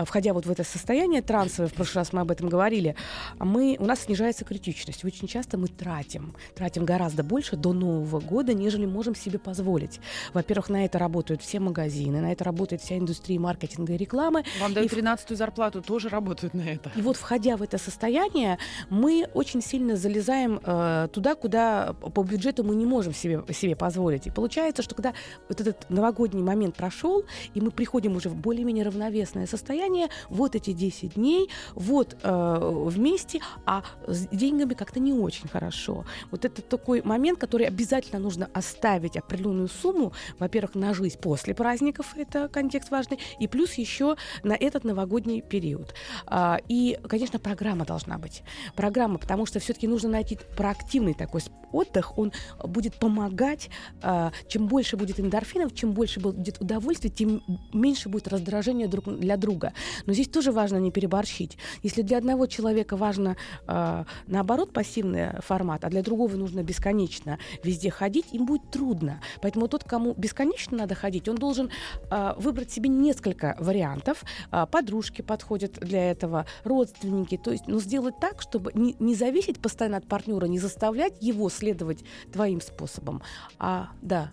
входя 0.04 0.32
вот 0.32 0.46
в 0.46 0.50
это 0.50 0.64
состояние 0.64 1.22
трансовое, 1.22 1.68
в 1.68 1.74
прошлый 1.74 2.00
раз 2.02 2.12
мы 2.12 2.20
об 2.20 2.30
этом 2.30 2.48
говорили, 2.48 2.96
мы, 3.38 3.76
у 3.78 3.84
нас 3.84 4.00
снижается 4.00 4.44
критичность. 4.44 5.04
Очень 5.04 5.28
часто 5.28 5.58
мы 5.58 5.68
тратим, 5.68 6.34
тратим 6.54 6.84
гораздо 6.84 7.22
больше 7.22 7.56
до 7.56 7.72
Нового 7.72 8.20
года, 8.20 8.54
нежели 8.54 8.87
можем 8.87 9.14
себе 9.14 9.38
позволить. 9.38 10.00
Во-первых, 10.32 10.68
на 10.68 10.84
это 10.84 10.98
работают 10.98 11.42
все 11.42 11.61
магазины, 11.61 12.20
на 12.20 12.32
это 12.32 12.44
работает 12.44 12.82
вся 12.82 12.98
индустрия 12.98 13.38
маркетинга 13.38 13.94
и 13.94 13.96
рекламы. 13.96 14.44
Вам 14.61 14.74
дают 14.74 14.92
13-ю 14.92 15.37
зарплату, 15.37 15.82
тоже 15.82 16.08
работают 16.08 16.54
на 16.54 16.62
это. 16.62 16.90
И 16.96 17.02
вот, 17.02 17.16
входя 17.16 17.56
в 17.56 17.62
это 17.62 17.78
состояние, 17.78 18.58
мы 18.90 19.28
очень 19.34 19.62
сильно 19.62 19.96
залезаем 19.96 20.61
э, 20.62 21.08
туда, 21.12 21.34
куда 21.34 21.92
по 21.92 22.22
бюджету 22.22 22.64
мы 22.64 22.74
не 22.74 22.87
можем 22.87 23.14
себе, 23.14 23.42
себе 23.52 23.76
позволить. 23.76 24.26
И 24.26 24.30
получается, 24.30 24.82
что 24.82 24.94
когда 24.94 25.14
вот 25.48 25.61
этот 25.61 25.88
новогодний 25.90 26.42
момент 26.42 26.76
прошел, 26.76 27.24
и 27.54 27.61
мы 27.61 27.70
приходим 27.70 28.16
уже 28.16 28.28
в 28.28 28.37
более-менее 28.37 28.84
равновесное 28.84 29.46
состояние, 29.46 29.88
вот 30.29 30.55
эти 30.55 30.72
10 30.72 31.14
дней, 31.14 31.51
вот 31.74 32.16
э, 32.22 32.59
вместе, 32.87 33.40
а 33.66 33.83
с 34.07 34.27
деньгами 34.29 34.74
как-то 34.74 35.01
не 35.01 35.12
очень 35.12 35.48
хорошо. 35.48 36.05
Вот 36.31 36.44
это 36.44 36.62
такой 36.62 37.03
момент, 37.03 37.38
который 37.38 37.66
обязательно 37.66 38.18
нужно 38.18 38.48
оставить 38.55 39.16
определенную 39.16 39.68
сумму, 39.68 40.12
во-первых, 40.38 40.74
на 40.74 40.94
жизнь 40.94 41.18
после 41.18 41.55
праздников, 41.55 42.14
это 42.16 42.48
контекст 42.48 42.90
важный, 42.90 43.18
и 43.38 43.48
плюс 43.48 43.74
еще 43.74 44.16
на 44.42 44.53
этот 44.53 44.85
новогодний 44.85 45.42
период. 45.42 45.94
А, 46.27 46.59
и, 46.68 46.98
конечно, 47.09 47.38
программа 47.38 47.85
должна 47.85 48.18
быть. 48.18 48.42
Программа, 48.74 49.18
потому 49.18 49.46
что 49.46 49.59
все-таки 49.59 49.87
нужно 49.88 50.11
найти 50.11 50.38
проактивный 50.57 51.14
такой 51.14 51.42
отдых, 51.72 52.18
он 52.18 52.33
будет 52.64 52.94
помогать, 52.94 53.70
а, 54.03 54.33
чем 54.46 54.66
больше 54.66 54.96
будет 54.96 55.20
эндорфинов, 55.20 55.74
чем 55.74 55.92
больше 55.92 56.20
будет 56.20 56.61
удовольствия, 56.61 57.11
тем 57.11 57.42
меньше 57.72 58.09
будет 58.09 58.29
раздражения 58.29 58.88
друг 58.88 59.05
для 59.18 59.37
друга. 59.37 59.67
Но 60.07 60.12
здесь 60.12 60.28
тоже 60.28 60.52
важно 60.52 60.78
не 60.78 60.90
переборщить. 60.90 61.59
Если 61.83 62.02
для 62.02 62.18
одного 62.18 62.46
человека 62.46 62.96
важно, 62.96 63.37
а, 63.66 64.04
наоборот, 64.26 64.72
пассивный 64.72 65.40
формат, 65.40 65.85
а 65.85 65.90
для 65.90 66.02
другого 66.02 66.37
нужно 66.37 66.62
бесконечно 66.62 67.38
везде 67.62 67.90
ходить, 67.90 68.26
им 68.33 68.46
будет 68.46 68.70
трудно. 68.70 69.20
Поэтому 69.42 69.68
тот, 69.68 69.85
кому 69.85 70.14
бесконечно 70.14 70.78
надо 70.78 70.94
ходить, 70.94 71.28
он 71.28 71.37
должен 71.37 71.70
а, 72.11 72.35
выбрать 72.38 72.70
себе 72.70 72.88
несколько 72.88 73.57
вариантов. 73.59 74.24
Подружки 74.70 75.22
подходят 75.22 75.72
для 75.81 76.11
этого, 76.11 76.46
родственники. 76.64 77.37
То 77.37 77.52
есть, 77.52 77.66
ну, 77.66 77.81
сделать 77.81 78.14
так, 78.20 78.42
чтобы 78.42 78.72
не, 78.74 78.96
не 78.98 79.14
зависеть 79.14 79.61
постоянно 79.61 79.98
от 79.98 80.07
партнера, 80.07 80.46
не 80.46 80.59
заставлять 80.59 81.14
его 81.20 81.48
следовать 81.50 82.04
твоим 82.33 82.61
способом. 82.61 83.22
А, 83.59 83.90
да, 84.02 84.31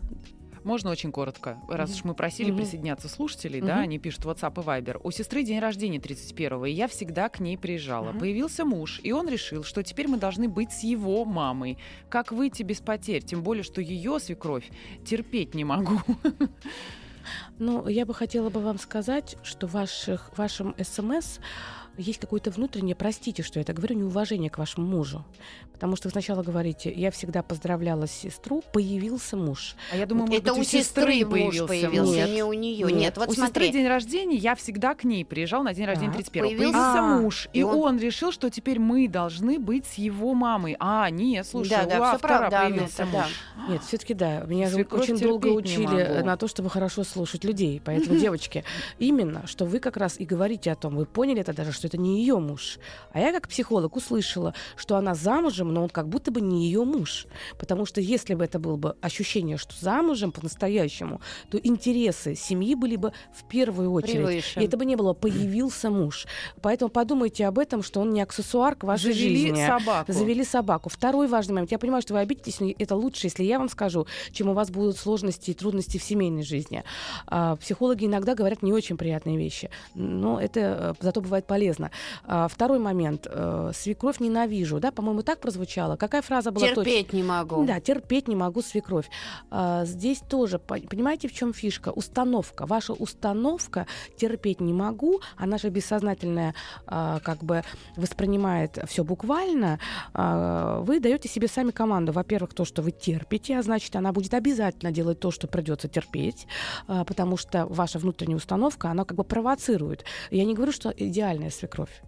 можно 0.65 0.89
очень 0.89 1.11
коротко? 1.11 1.59
Раз 1.69 1.95
уж 1.95 2.03
мы 2.03 2.13
просили 2.13 2.51
присоединяться 2.51 3.07
слушателей, 3.07 3.61
да, 3.61 3.77
они 3.77 3.99
пишут 3.99 4.25
WhatsApp 4.25 4.61
и 4.61 4.65
Viber. 4.65 4.99
У 5.03 5.11
сестры 5.11 5.43
день 5.43 5.59
рождения 5.59 5.99
31-го, 5.99 6.65
и 6.65 6.71
я 6.71 6.87
всегда 6.87 7.29
к 7.29 7.39
ней 7.39 7.57
приезжала. 7.57 8.11
Появился 8.13 8.65
муж, 8.65 8.99
и 9.03 9.11
он 9.11 9.29
решил, 9.29 9.63
что 9.63 9.83
теперь 9.83 10.07
мы 10.07 10.17
должны 10.17 10.49
быть 10.49 10.71
с 10.71 10.83
его 10.83 11.23
мамой. 11.25 11.77
Как 12.09 12.31
выйти 12.31 12.63
без 12.63 12.81
потерь? 12.81 13.23
Тем 13.23 13.43
более, 13.43 13.63
что 13.63 13.81
ее 13.81 14.19
свекровь 14.19 14.69
терпеть 15.05 15.53
не 15.53 15.63
могу. 15.63 16.01
Ну, 17.57 17.87
я 17.87 18.05
бы 18.05 18.13
хотела 18.13 18.49
бы 18.49 18.59
вам 18.59 18.77
сказать, 18.77 19.35
что 19.43 19.65
ваших, 19.65 20.37
вашим 20.37 20.75
СМС 20.77 21.39
есть 21.97 22.19
какое-то 22.19 22.51
внутреннее, 22.51 22.95
простите, 22.95 23.43
что 23.43 23.59
я 23.59 23.61
это 23.61 23.73
говорю, 23.73 23.95
неуважение 23.95 24.49
к 24.49 24.57
вашему 24.57 24.85
мужу. 24.87 25.25
Потому 25.75 25.97
что 25.97 26.07
вы 26.07 26.11
сначала 26.13 26.41
говорите, 26.41 26.89
я 26.89 27.11
всегда 27.11 27.43
поздравляла 27.43 28.07
сестру, 28.07 28.63
появился 28.71 29.35
муж. 29.35 29.75
А 29.91 29.97
я 29.97 30.05
думаю, 30.05 30.27
может 30.27 30.43
это 30.43 30.53
быть, 30.53 30.61
у 30.61 30.63
сестры, 30.63 31.13
сестры 31.13 31.25
появился, 31.25 31.67
появился 31.67 32.13
Нет. 32.13 32.29
не 32.29 32.43
у 32.43 32.53
нее. 32.53 32.87
Нет, 32.87 32.95
Нет 32.95 33.17
вот 33.17 33.27
у 33.27 33.33
смотри. 33.33 33.65
сестры 33.65 33.79
день 33.79 33.87
рождения, 33.87 34.37
я 34.37 34.55
всегда 34.55 34.95
к 34.95 35.03
ней 35.03 35.25
приезжал 35.25 35.63
на 35.63 35.73
день 35.73 35.85
рождения 35.85 36.13
31 36.13 36.43
появился, 36.43 36.71
появился 36.71 36.99
а, 36.99 37.19
муж, 37.19 37.49
и, 37.51 37.59
и 37.59 37.63
он... 37.63 37.75
он 37.75 37.99
решил, 37.99 38.31
что 38.31 38.49
теперь 38.49 38.79
мы 38.79 39.09
должны 39.09 39.59
быть 39.59 39.85
с 39.85 39.95
его 39.95 40.33
мамой. 40.33 40.77
А, 40.79 41.09
нет, 41.09 41.45
слушай, 41.45 41.71
да, 41.71 41.85
да, 41.85 41.99
у 41.99 42.03
автора 42.03 42.37
правда, 42.37 42.61
появился 42.61 43.03
это, 43.03 43.05
муж. 43.05 43.25
Да. 43.57 43.73
Нет, 43.73 43.83
все-таки 43.83 44.13
да. 44.13 44.39
Меня 44.47 44.69
Свекровь 44.69 45.09
очень 45.09 45.19
долго 45.19 45.47
учили 45.47 46.21
на 46.23 46.37
то, 46.37 46.47
чтобы 46.47 46.69
хорошо 46.69 47.03
слушать 47.03 47.43
людей. 47.43 47.81
Поэтому, 47.83 48.17
девочки, 48.17 48.63
именно, 48.97 49.45
что 49.45 49.65
вы 49.65 49.79
как 49.79 49.97
раз 49.97 50.19
и 50.19 50.25
говорите 50.25 50.71
о 50.71 50.75
том, 50.75 50.95
вы 50.95 51.05
поняли 51.05 51.41
это 51.41 51.53
даже, 51.53 51.73
что 51.73 51.84
это 51.85 51.97
не 51.97 52.19
ее 52.19 52.39
муж. 52.39 52.79
А 53.11 53.19
я 53.19 53.31
как 53.31 53.47
психолог 53.47 53.95
услышала, 53.95 54.53
что 54.75 54.95
она 54.97 55.15
замужем, 55.15 55.73
но 55.73 55.83
он 55.83 55.89
как 55.89 56.07
будто 56.07 56.31
бы 56.31 56.41
не 56.41 56.65
ее 56.65 56.83
муж. 56.83 57.27
Потому 57.57 57.85
что 57.85 58.01
если 58.01 58.33
бы 58.33 58.43
это 58.43 58.59
было 58.59 58.75
бы 58.75 58.95
ощущение, 59.01 59.57
что 59.57 59.73
замужем 59.79 60.31
по-настоящему, 60.31 61.21
то 61.49 61.57
интересы 61.57 62.35
семьи 62.35 62.75
были 62.75 62.95
бы 62.95 63.13
в 63.33 63.47
первую 63.47 63.91
очередь. 63.91 64.25
Превыше. 64.25 64.61
И 64.61 64.65
это 64.65 64.77
бы 64.77 64.85
не 64.85 64.95
было 64.95 65.13
«появился 65.13 65.89
муж». 65.89 66.27
Поэтому 66.61 66.89
подумайте 66.89 67.45
об 67.45 67.59
этом, 67.59 67.83
что 67.83 68.01
он 68.01 68.11
не 68.11 68.21
аксессуар 68.21 68.75
к 68.75 68.83
вашей 68.83 69.13
Завели 69.13 69.47
жизни. 69.47 69.65
собаку. 69.65 70.11
Завели 70.11 70.43
собаку. 70.43 70.89
Второй 70.89 71.27
важный 71.27 71.53
момент. 71.53 71.71
Я 71.71 71.79
понимаю, 71.79 72.01
что 72.01 72.13
вы 72.13 72.19
обидитесь, 72.19 72.59
но 72.59 72.71
это 72.77 72.95
лучше, 72.95 73.27
если 73.27 73.43
я 73.43 73.59
вам 73.59 73.69
скажу, 73.69 74.07
чем 74.31 74.49
у 74.49 74.53
вас 74.53 74.69
будут 74.71 74.97
сложности 74.97 75.51
и 75.51 75.53
трудности 75.53 75.97
в 75.97 76.03
семейной 76.03 76.43
жизни. 76.43 76.83
А, 77.27 77.55
психологи 77.55 78.05
иногда 78.05 78.35
говорят 78.35 78.61
не 78.61 78.73
очень 78.73 78.97
приятные 78.97 79.37
вещи, 79.37 79.69
но 79.93 80.39
это 80.39 80.59
э, 80.59 80.93
зато 81.01 81.21
бывает 81.21 81.45
полезно. 81.45 81.74
А, 82.23 82.47
второй 82.47 82.79
момент. 82.79 83.27
А, 83.29 83.71
свекровь 83.73 84.19
ненавижу. 84.19 84.79
Да, 84.79 84.91
по-моему, 84.91 85.21
так 85.23 85.39
прозвучало. 85.39 85.95
Какая 85.95 86.21
фраза 86.21 86.51
была 86.51 86.67
Терпеть 86.67 87.07
точно? 87.07 87.17
не 87.17 87.23
могу. 87.23 87.65
Да, 87.65 87.79
терпеть 87.79 88.27
не 88.27 88.35
могу 88.35 88.61
свекровь. 88.61 89.09
А, 89.51 89.85
здесь 89.85 90.19
тоже, 90.19 90.59
понимаете, 90.59 91.27
в 91.27 91.33
чем 91.33 91.53
фишка? 91.53 91.89
Установка. 91.89 92.65
Ваша 92.65 92.93
установка 92.93 93.87
терпеть 94.17 94.61
не 94.61 94.73
могу, 94.73 95.21
она 95.37 95.57
же 95.57 95.69
бессознательная 95.69 96.55
а, 96.87 97.19
как 97.19 97.43
бы 97.43 97.63
воспринимает 97.95 98.79
все 98.87 99.03
буквально. 99.03 99.79
А, 100.13 100.79
вы 100.81 100.99
даете 100.99 101.29
себе 101.29 101.47
сами 101.47 101.71
команду. 101.71 102.11
Во-первых, 102.11 102.53
то, 102.53 102.65
что 102.65 102.81
вы 102.81 102.91
терпите, 102.91 103.57
а 103.57 103.61
значит, 103.61 103.95
она 103.95 104.11
будет 104.11 104.33
обязательно 104.33 104.91
делать 104.91 105.19
то, 105.19 105.31
что 105.31 105.47
придется 105.47 105.87
терпеть, 105.87 106.47
а, 106.87 107.03
потому 107.03 107.37
что 107.37 107.65
ваша 107.67 107.99
внутренняя 107.99 108.37
установка, 108.37 108.89
она 108.89 109.05
как 109.05 109.17
бы 109.17 109.23
провоцирует. 109.23 110.05
Я 110.31 110.45
не 110.45 110.53
говорю, 110.53 110.71
что 110.71 110.89
идеальная 110.89 111.49
свекровь. 111.49 111.64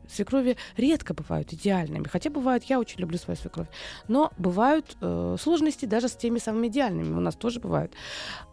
Свекрови 0.08 0.58
редко 0.78 1.14
бывают 1.14 1.54
идеальными. 1.54 2.08
Хотя 2.08 2.30
бывают, 2.30 2.64
я 2.66 2.80
очень 2.80 3.00
люблю 3.00 3.18
свою 3.18 3.38
свекровь. 3.38 3.68
Но 4.08 4.32
бывают 4.38 4.98
э, 5.02 5.36
сложности 5.40 5.86
даже 5.86 6.08
с 6.08 6.16
теми 6.16 6.40
самыми 6.40 6.68
идеальными. 6.68 7.16
У 7.16 7.20
нас 7.20 7.36
тоже 7.36 7.60
бывают. 7.60 7.94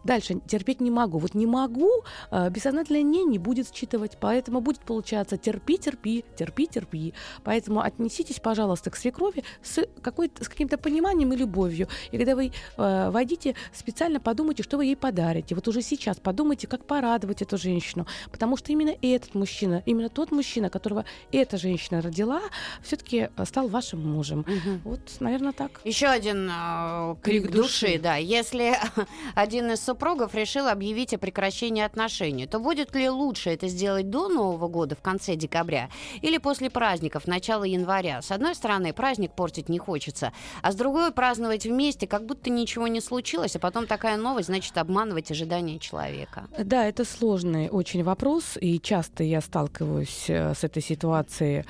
Дальше. 0.03 0.39
Терпеть 0.47 0.81
не 0.81 0.91
могу. 0.91 1.17
Вот 1.17 1.33
не 1.33 1.45
могу, 1.45 1.89
э, 2.31 2.49
бессознательное 2.49 3.03
не 3.03 3.23
не 3.23 3.39
будет 3.39 3.73
считывать. 3.73 4.17
Поэтому 4.19 4.61
будет 4.61 4.79
получаться 4.79 5.37
терпи, 5.37 5.77
терпи, 5.77 6.23
терпи, 6.35 6.67
терпи. 6.67 7.13
Поэтому 7.43 7.81
отнеситесь, 7.81 8.39
пожалуйста, 8.39 8.89
к 8.91 8.95
свекрови 8.95 9.43
с, 9.63 9.77
с 9.79 10.49
каким-то 10.49 10.77
пониманием 10.77 11.33
и 11.33 11.37
любовью. 11.37 11.87
И 12.11 12.17
когда 12.17 12.35
вы 12.35 12.51
э, 12.77 13.09
войдите, 13.09 13.55
специально 13.73 14.19
подумайте, 14.19 14.63
что 14.63 14.77
вы 14.77 14.85
ей 14.85 14.95
подарите. 14.95 15.55
Вот 15.55 15.67
уже 15.67 15.81
сейчас 15.81 16.17
подумайте, 16.17 16.67
как 16.67 16.85
порадовать 16.85 17.41
эту 17.41 17.57
женщину. 17.57 18.05
Потому 18.31 18.57
что 18.57 18.71
именно 18.71 18.93
этот 19.01 19.35
мужчина, 19.35 19.83
именно 19.85 20.09
тот 20.09 20.31
мужчина, 20.31 20.69
которого 20.69 20.94
эта 21.31 21.57
женщина 21.57 22.01
родила, 22.01 22.41
все-таки 22.81 23.29
э, 23.35 23.45
стал 23.45 23.67
вашим 23.67 24.07
мужем. 24.07 24.39
Угу. 24.41 24.79
Вот, 24.83 24.99
наверное, 25.19 25.51
так. 25.51 25.81
Еще 25.83 26.07
один 26.07 26.49
э, 26.49 27.15
крик, 27.21 27.43
крик 27.43 27.51
души, 27.51 27.87
души, 27.87 27.99
да. 27.99 28.15
Если 28.15 28.75
один 29.35 29.71
из 29.71 29.83
супругов 29.83 30.35
решил 30.35 30.67
объявить 30.67 31.13
о 31.13 31.17
прекращении 31.17 31.83
отношений, 31.83 32.47
то 32.47 32.59
будет 32.59 32.95
ли 32.95 33.09
лучше 33.09 33.49
это 33.49 33.67
сделать 33.67 34.09
до 34.09 34.29
Нового 34.29 34.67
года, 34.67 34.95
в 34.95 35.01
конце 35.01 35.35
декабря, 35.35 35.89
или 36.21 36.37
после 36.37 36.69
праздников, 36.69 37.27
начала 37.27 37.63
января? 37.63 38.21
С 38.21 38.31
одной 38.31 38.55
стороны, 38.55 38.93
праздник 38.93 39.33
портить 39.33 39.69
не 39.69 39.79
хочется, 39.79 40.33
а 40.61 40.71
с 40.71 40.75
другой 40.75 41.11
праздновать 41.11 41.65
вместе, 41.65 42.07
как 42.07 42.25
будто 42.25 42.49
ничего 42.49 42.87
не 42.87 43.01
случилось, 43.01 43.55
а 43.55 43.59
потом 43.59 43.87
такая 43.87 44.17
новость, 44.17 44.47
значит, 44.47 44.77
обманывать 44.77 45.31
ожидания 45.31 45.79
человека. 45.79 46.47
Да, 46.57 46.85
это 46.85 47.05
сложный 47.05 47.69
очень 47.69 48.03
вопрос, 48.03 48.57
и 48.59 48.79
часто 48.79 49.23
я 49.23 49.41
сталкиваюсь 49.41 50.25
э, 50.29 50.53
с 50.53 50.63
этой 50.63 50.74
ситуацией 50.81 51.15
ситуации 51.15 51.65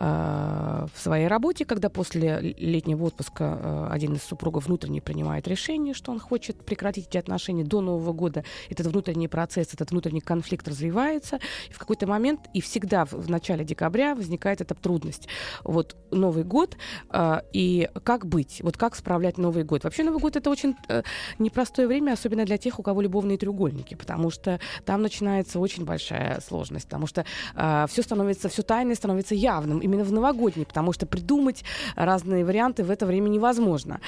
э, 0.00 0.86
в 0.92 1.00
своей 1.00 1.26
работе, 1.26 1.64
когда 1.64 1.88
после 1.88 2.54
летнего 2.58 3.04
отпуска 3.04 3.58
э, 3.60 3.88
один 3.90 4.14
из 4.14 4.22
супругов 4.22 4.66
внутренне 4.66 5.00
принимает 5.00 5.48
решение, 5.48 5.94
что 5.94 6.12
он 6.12 6.20
хочет 6.20 6.64
прекратить 6.64 7.08
эти 7.08 7.18
отношения 7.18 7.64
до 7.64 7.80
Нового 7.80 8.12
года. 8.12 8.44
Этот 8.68 8.86
внутренний 8.86 9.28
процесс, 9.28 9.72
этот 9.74 9.90
внутренний 9.90 10.20
конфликт 10.20 10.68
развивается. 10.68 11.38
И 11.70 11.72
в 11.72 11.78
какой-то 11.78 12.06
момент, 12.06 12.40
и 12.52 12.60
всегда 12.60 13.04
в, 13.04 13.30
начале 13.30 13.64
декабря 13.64 14.14
возникает 14.14 14.60
эта 14.60 14.74
трудность. 14.74 15.28
Вот 15.64 15.96
Новый 16.10 16.44
год, 16.44 16.76
э, 17.10 17.40
и 17.52 17.88
как 18.02 18.26
быть? 18.26 18.60
Вот 18.62 18.76
как 18.76 18.96
справлять 18.96 19.38
Новый 19.38 19.64
год? 19.64 19.84
Вообще 19.84 20.04
Новый 20.04 20.20
год 20.20 20.36
это 20.36 20.50
очень 20.50 20.74
э, 20.88 21.02
непростое 21.38 21.88
время, 21.88 22.12
особенно 22.12 22.44
для 22.44 22.58
тех, 22.58 22.78
у 22.78 22.82
кого 22.82 23.00
любовные 23.00 23.38
треугольники, 23.38 23.94
потому 23.94 24.30
что 24.30 24.60
там 24.84 25.02
начинается 25.02 25.58
очень 25.58 25.84
большая 25.84 26.40
сложность, 26.40 26.86
потому 26.86 27.06
что 27.06 27.24
все 27.54 28.02
становится, 28.02 28.43
все 28.48 28.62
тайное 28.62 28.94
становится 28.94 29.34
явным 29.34 29.78
именно 29.78 30.04
в 30.04 30.12
новогодний, 30.12 30.66
потому 30.66 30.92
что 30.92 31.06
придумать 31.06 31.64
разные 31.96 32.44
варианты 32.44 32.84
в 32.84 32.90
это 32.90 33.06
время 33.06 33.28
невозможно. 33.28 34.00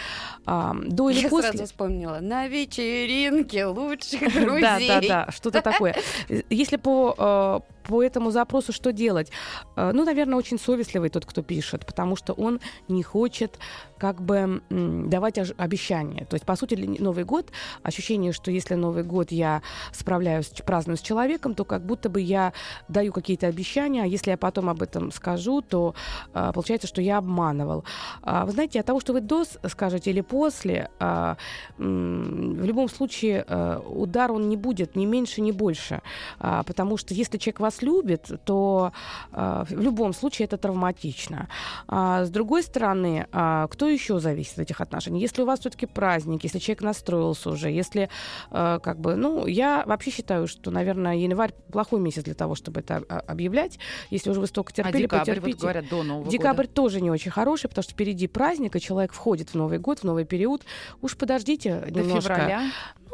А, 0.44 0.74
до 0.86 1.10
или 1.10 1.20
Я 1.20 1.28
после... 1.28 1.50
сразу 1.50 1.64
вспомнила. 1.66 2.18
На 2.20 2.48
вечеринке 2.48 3.66
лучших 3.66 4.32
друзей. 4.32 4.56
Да, 4.66 4.78
да, 4.78 5.00
да, 5.00 5.28
что-то 5.30 5.62
такое. 5.62 5.96
Если 6.50 6.76
по 6.76 7.14
э, 7.16 7.75
по 7.86 8.02
этому 8.02 8.30
запросу 8.30 8.72
что 8.72 8.92
делать? 8.92 9.30
Э, 9.76 9.92
ну, 9.92 10.04
наверное, 10.04 10.36
очень 10.36 10.58
совестливый 10.58 11.10
тот, 11.10 11.24
кто 11.26 11.42
пишет, 11.42 11.86
потому 11.86 12.16
что 12.16 12.32
он 12.32 12.60
не 12.88 13.02
хочет 13.02 13.58
как 13.98 14.20
бы 14.20 14.62
давать 14.70 15.38
обещания. 15.56 16.26
То 16.26 16.34
есть, 16.34 16.44
по 16.44 16.56
сути, 16.56 16.74
Новый 16.74 17.24
год, 17.24 17.50
ощущение, 17.82 18.32
что 18.32 18.50
если 18.50 18.74
Новый 18.74 19.02
год 19.02 19.32
я 19.32 19.62
справляюсь, 19.92 20.48
праздную 20.64 20.96
с 20.96 21.00
человеком, 21.00 21.54
то 21.54 21.64
как 21.64 21.84
будто 21.84 22.08
бы 22.08 22.20
я 22.20 22.52
даю 22.88 23.12
какие-то 23.12 23.46
обещания, 23.46 24.02
а 24.02 24.06
если 24.06 24.30
я 24.30 24.36
потом 24.36 24.68
об 24.68 24.82
этом 24.82 25.10
скажу, 25.12 25.62
то 25.62 25.94
а, 26.32 26.52
получается, 26.52 26.86
что 26.86 27.00
я 27.00 27.18
обманывал. 27.18 27.84
А, 28.22 28.44
вы 28.44 28.52
знаете, 28.52 28.80
от 28.80 28.86
того, 28.86 29.00
что 29.00 29.12
вы 29.12 29.20
до 29.20 29.44
скажете 29.68 30.10
или 30.10 30.20
после, 30.20 30.90
а, 30.98 31.36
в 31.78 32.64
любом 32.64 32.88
случае 32.88 33.44
удар 33.88 34.32
он 34.32 34.48
не 34.48 34.56
будет 34.56 34.96
ни 34.96 35.06
меньше, 35.06 35.40
ни 35.40 35.52
больше. 35.52 36.00
Потому 36.38 36.96
что 36.96 37.14
если 37.14 37.38
человек 37.38 37.60
вас 37.60 37.75
вас 37.76 37.82
любит, 37.82 38.30
то 38.44 38.92
э, 39.32 39.64
в 39.68 39.80
любом 39.80 40.12
случае 40.12 40.46
это 40.46 40.56
травматично. 40.56 41.48
А, 41.88 42.24
с 42.24 42.30
другой 42.30 42.62
стороны, 42.62 43.26
а, 43.32 43.66
кто 43.68 43.88
еще 43.88 44.18
зависит 44.18 44.54
от 44.54 44.60
этих 44.60 44.80
отношений? 44.80 45.20
Если 45.20 45.42
у 45.42 45.46
вас 45.46 45.60
все-таки 45.60 45.86
праздник, 45.86 46.44
если 46.44 46.58
человек 46.58 46.82
настроился 46.82 47.50
уже, 47.50 47.70
если 47.70 48.08
э, 48.50 48.78
как 48.82 49.00
бы, 49.00 49.16
ну, 49.16 49.46
я 49.46 49.84
вообще 49.86 50.10
считаю, 50.10 50.46
что, 50.46 50.70
наверное, 50.70 51.16
январь 51.16 51.52
плохой 51.72 52.00
месяц 52.00 52.24
для 52.24 52.34
того, 52.34 52.54
чтобы 52.54 52.80
это 52.80 53.02
а, 53.08 53.20
объявлять. 53.26 53.78
Если 54.10 54.30
уже 54.30 54.40
вы 54.40 54.46
столько 54.46 54.72
терпели, 54.72 55.04
а 55.04 55.06
декабрь, 55.06 55.20
потерпите. 55.20 55.52
вот 55.52 55.60
говорят, 55.60 55.88
до 55.88 56.02
Нового 56.02 56.30
Декабрь 56.30 56.64
года. 56.64 56.74
тоже 56.74 57.00
не 57.00 57.10
очень 57.10 57.30
хороший, 57.30 57.68
потому 57.68 57.82
что 57.82 57.92
впереди 57.92 58.26
праздник, 58.26 58.76
и 58.76 58.80
человек 58.80 59.12
входит 59.12 59.50
в 59.50 59.54
Новый 59.54 59.78
год, 59.78 60.00
в 60.00 60.04
новый 60.04 60.24
период. 60.24 60.62
Уж 61.02 61.16
подождите 61.16 61.80
До 61.88 62.00
немножко. 62.00 62.34
февраля. 62.34 62.62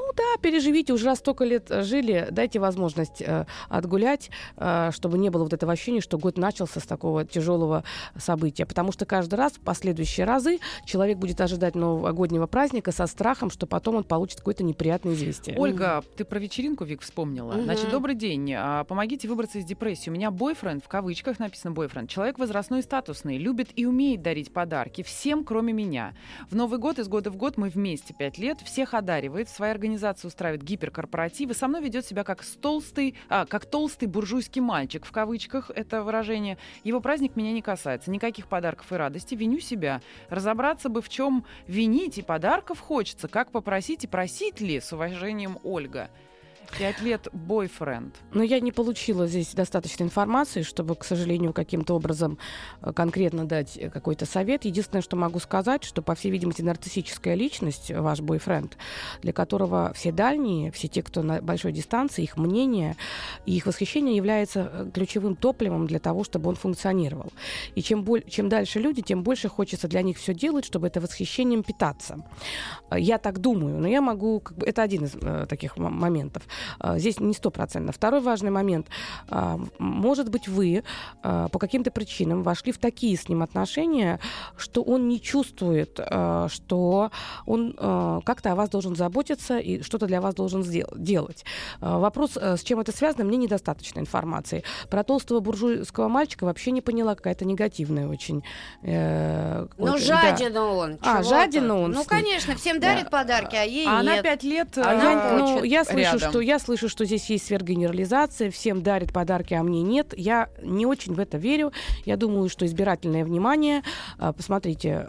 Ну 0.05 0.13
да, 0.17 0.43
переживите, 0.43 0.93
уже 0.93 1.07
раз 1.07 1.19
столько 1.19 1.45
лет 1.45 1.71
э, 1.71 1.83
жили, 1.83 2.27
дайте 2.33 2.59
возможность 2.59 3.23
э, 3.23 3.47
отгулять, 3.69 4.31
э, 4.57 4.91
чтобы 4.93 5.17
не 5.17 5.31
было 5.31 5.45
вот 5.45 5.53
этого 5.53 5.73
ощущения, 5.73 6.01
что 6.01 6.19
год 6.19 6.37
начался 6.39 6.81
с 6.81 6.83
такого 6.83 7.25
тяжелого 7.25 7.85
события. 8.19 8.67
Потому 8.67 8.91
что 8.91 9.07
каждый 9.07 9.37
раз, 9.37 9.53
в 9.53 9.61
последующие 9.61 10.27
разы, 10.27 10.59
человек 10.87 11.19
будет 11.19 11.41
ожидать 11.41 11.77
новогоднего 11.77 12.49
праздника 12.49 12.91
со 12.91 13.07
страхом, 13.07 13.49
что 13.49 13.67
потом 13.67 13.95
он 13.95 14.03
получит 14.03 14.39
какое-то 14.39 14.65
неприятное 14.65 15.15
известие. 15.15 15.57
Ольга, 15.57 16.03
ты 16.17 16.25
про 16.25 16.41
вечеринку, 16.41 16.85
Вик, 16.85 17.03
вспомнила. 17.03 17.53
Мгм. 17.53 17.63
Значит, 17.63 17.91
добрый 17.91 18.17
день. 18.17 18.53
А, 18.55 18.83
Помогите 18.83 19.29
выбраться 19.29 19.59
из 19.59 19.65
депрессии. 19.65 20.11
У 20.11 20.13
меня 20.13 20.33
бойфренд, 20.33 20.85
в 20.85 20.89
кавычках 20.89 21.39
написано 21.39 21.73
бойфренд, 21.73 22.11
человек 22.11 22.41
возрастной 22.41 22.81
и 22.81 22.83
статусный, 22.83 23.39
любит 23.39 23.69
и 23.77 23.87
умеет 23.87 24.23
дарить 24.23 24.53
подарки 24.53 25.05
всем, 25.05 25.45
кроме 25.45 25.73
меня. 25.73 26.15
В 26.51 26.57
Новый 26.57 26.81
год 26.81 26.99
из 26.99 27.07
года 27.07 27.31
в 27.31 27.37
год 27.37 27.57
мы 27.57 27.69
вместе 27.69 28.13
пять 28.13 28.37
лет, 28.39 28.59
всех 28.65 28.95
одаривает, 28.95 29.49
в 29.49 29.55
своей 29.55 29.73
организации 30.03 30.29
устраивает 30.29 30.63
гиперкорпоративы, 30.63 31.55
со 31.55 31.69
мной 31.69 31.83
ведет 31.83 32.05
себя 32.05 32.25
как 32.25 32.45
толстый, 32.61 33.15
а, 33.29 33.47
как 33.47 33.67
толстый 33.67 34.07
буржуйский 34.07 34.61
мальчик, 34.61 35.05
в 35.05 35.13
кавычках 35.13 35.71
это 35.75 36.03
выражение. 36.03 36.59
Его 36.85 37.01
праздник 37.01 37.37
меня 37.37 37.53
не 37.53 37.63
касается, 37.63 38.11
никаких 38.11 38.49
подарков 38.49 38.93
и 38.93 38.97
радости, 38.97 39.35
виню 39.35 39.61
себя. 39.61 40.01
Разобраться 40.29 40.89
бы, 40.89 41.03
в 41.03 41.09
чем 41.09 41.45
винить, 41.67 42.19
и 42.19 42.23
подарков 42.23 42.81
хочется, 42.81 43.29
как 43.29 43.53
попросить 43.53 44.05
и 44.05 44.09
просить 44.09 44.61
ли, 44.61 44.81
с 44.81 44.93
уважением, 44.93 45.59
Ольга. 45.63 46.11
Пять 46.79 47.01
лет 47.03 47.29
бойфренд. 47.33 48.15
Но 48.33 48.43
я 48.43 48.61
не 48.61 48.73
получила 48.73 49.27
здесь 49.27 49.55
достаточно 49.55 50.05
информации, 50.05 50.63
чтобы, 50.63 50.97
к 50.97 51.05
сожалению, 51.05 51.53
каким-то 51.53 51.95
образом 51.95 52.39
э, 52.81 52.93
конкретно 52.93 53.45
дать 53.45 53.77
э, 53.77 53.91
какой-то 53.91 54.25
совет. 54.25 54.65
Единственное, 54.65 55.03
что 55.03 55.17
могу 55.17 55.39
сказать, 55.39 55.85
что, 55.85 56.03
по 56.03 56.15
всей 56.15 56.31
видимости, 56.31 56.63
нарциссическая 56.63 57.35
личность, 57.35 57.91
э, 57.91 58.01
ваш 58.01 58.21
бойфренд, 58.21 58.77
для 59.21 59.33
которого 59.33 59.93
все 59.95 60.13
дальние, 60.13 60.73
все 60.73 60.89
те, 60.89 61.03
кто 61.03 61.23
на 61.23 61.43
большой 61.43 61.73
дистанции, 61.73 62.23
их 62.23 62.37
мнение 62.37 62.97
и 63.45 63.57
их 63.57 63.67
восхищение 63.67 64.17
является 64.17 64.91
ключевым 64.95 65.37
топливом 65.37 65.87
для 65.87 65.99
того, 65.99 66.25
чтобы 66.25 66.49
он 66.49 66.57
функционировал. 66.57 67.33
И 67.75 67.83
чем, 67.83 68.03
боль, 68.03 68.25
чем 68.29 68.49
дальше 68.49 68.79
люди, 68.79 69.03
тем 69.03 69.23
больше 69.23 69.49
хочется 69.49 69.89
для 69.89 70.03
них 70.03 70.17
все 70.17 70.33
делать, 70.35 70.65
чтобы 70.65 70.87
это 70.87 71.01
восхищением 71.01 71.63
питаться. 71.63 72.25
Я 72.91 73.19
так 73.19 73.39
думаю, 73.41 73.79
но 73.79 73.89
я 73.89 74.01
могу... 74.01 74.41
Как 74.41 74.57
бы, 74.57 74.67
это 74.67 74.83
один 74.83 75.05
из 75.05 75.15
э, 75.15 75.47
таких 75.49 75.77
моментов. 75.77 76.43
А, 76.79 76.99
Здесь 76.99 77.21
не 77.21 77.35
стопроцентно. 77.35 77.93
Второй 77.93 78.21
важный 78.21 78.51
момент. 78.51 78.87
А, 79.29 79.59
Может 79.79 80.29
быть, 80.31 80.49
вы 80.49 80.85
а, 81.23 81.49
по 81.49 81.59
каким-то 81.59 81.91
причинам 81.91 82.43
вошли 82.43 82.73
в 82.73 82.79
такие 82.79 83.17
с 83.17 83.29
ним 83.29 83.43
отношения, 83.43 84.19
что 84.57 84.83
он 84.83 85.09
не 85.09 85.21
чувствует, 85.21 85.99
а, 85.99 86.49
что 86.49 87.11
он 87.47 87.75
а, 87.79 88.21
как-то 88.25 88.53
о 88.53 88.55
вас 88.55 88.71
должен 88.71 88.97
заботиться 88.97 89.59
и 89.59 89.83
что-то 89.83 90.07
для 90.07 90.21
вас 90.21 90.35
должен 90.35 90.63
делать. 90.97 91.45
А, 91.81 91.99
Вопрос, 91.99 92.37
а, 92.37 92.57
с 92.57 92.63
чем 92.63 92.81
это 92.81 92.93
связано, 92.97 93.25
мне 93.25 93.37
недостаточно 93.37 94.01
информации. 94.01 94.65
Про 94.91 95.03
толстого 95.05 95.41
буржуйского 95.41 96.09
мальчика 96.09 96.45
вообще 96.45 96.71
не 96.71 96.81
поняла, 96.81 97.15
какая-то 97.15 97.45
негативная 97.45 98.09
очень. 98.09 98.43
э, 98.83 99.67
Ну, 99.79 99.87
какой-то- 99.87 99.99
жаден 100.05 100.57
он. 100.57 100.99
А, 101.03 101.23
жаден 101.23 101.71
он 101.71 101.93
Ну, 101.93 102.05
конечно, 102.05 102.57
всем 102.57 102.81
дарит 102.81 103.11
подарки, 103.11 103.57
а 103.57 103.63
ей 103.63 103.87
А 103.87 104.01
она 104.01 104.15
нет. 104.15 104.23
пять 104.23 104.43
лет 104.43 104.77
А 104.79 104.95
э, 104.95 105.03
я, 105.03 105.39
ну, 105.39 105.47
хочет 105.55 105.65
я 105.67 105.85
слышу, 105.85 105.99
рядом. 106.17 106.31
что 106.31 106.41
я 106.43 106.59
слышу, 106.59 106.89
что 106.89 107.05
здесь 107.05 107.29
есть 107.31 107.47
сверхгенерализация, 107.47 108.51
всем 108.51 108.83
дарят 108.83 109.13
подарки, 109.13 109.55
а 109.55 109.63
мне 109.63 109.83
нет. 109.83 110.15
Я 110.17 110.49
не 110.63 110.87
очень 110.87 111.15
в 111.15 111.19
это 111.19 111.39
верю. 111.39 111.73
Я 112.05 112.17
думаю, 112.17 112.49
что 112.49 112.67
избирательное 112.67 113.25
внимание, 113.25 113.83
а, 114.19 114.33
посмотрите, 114.33 115.07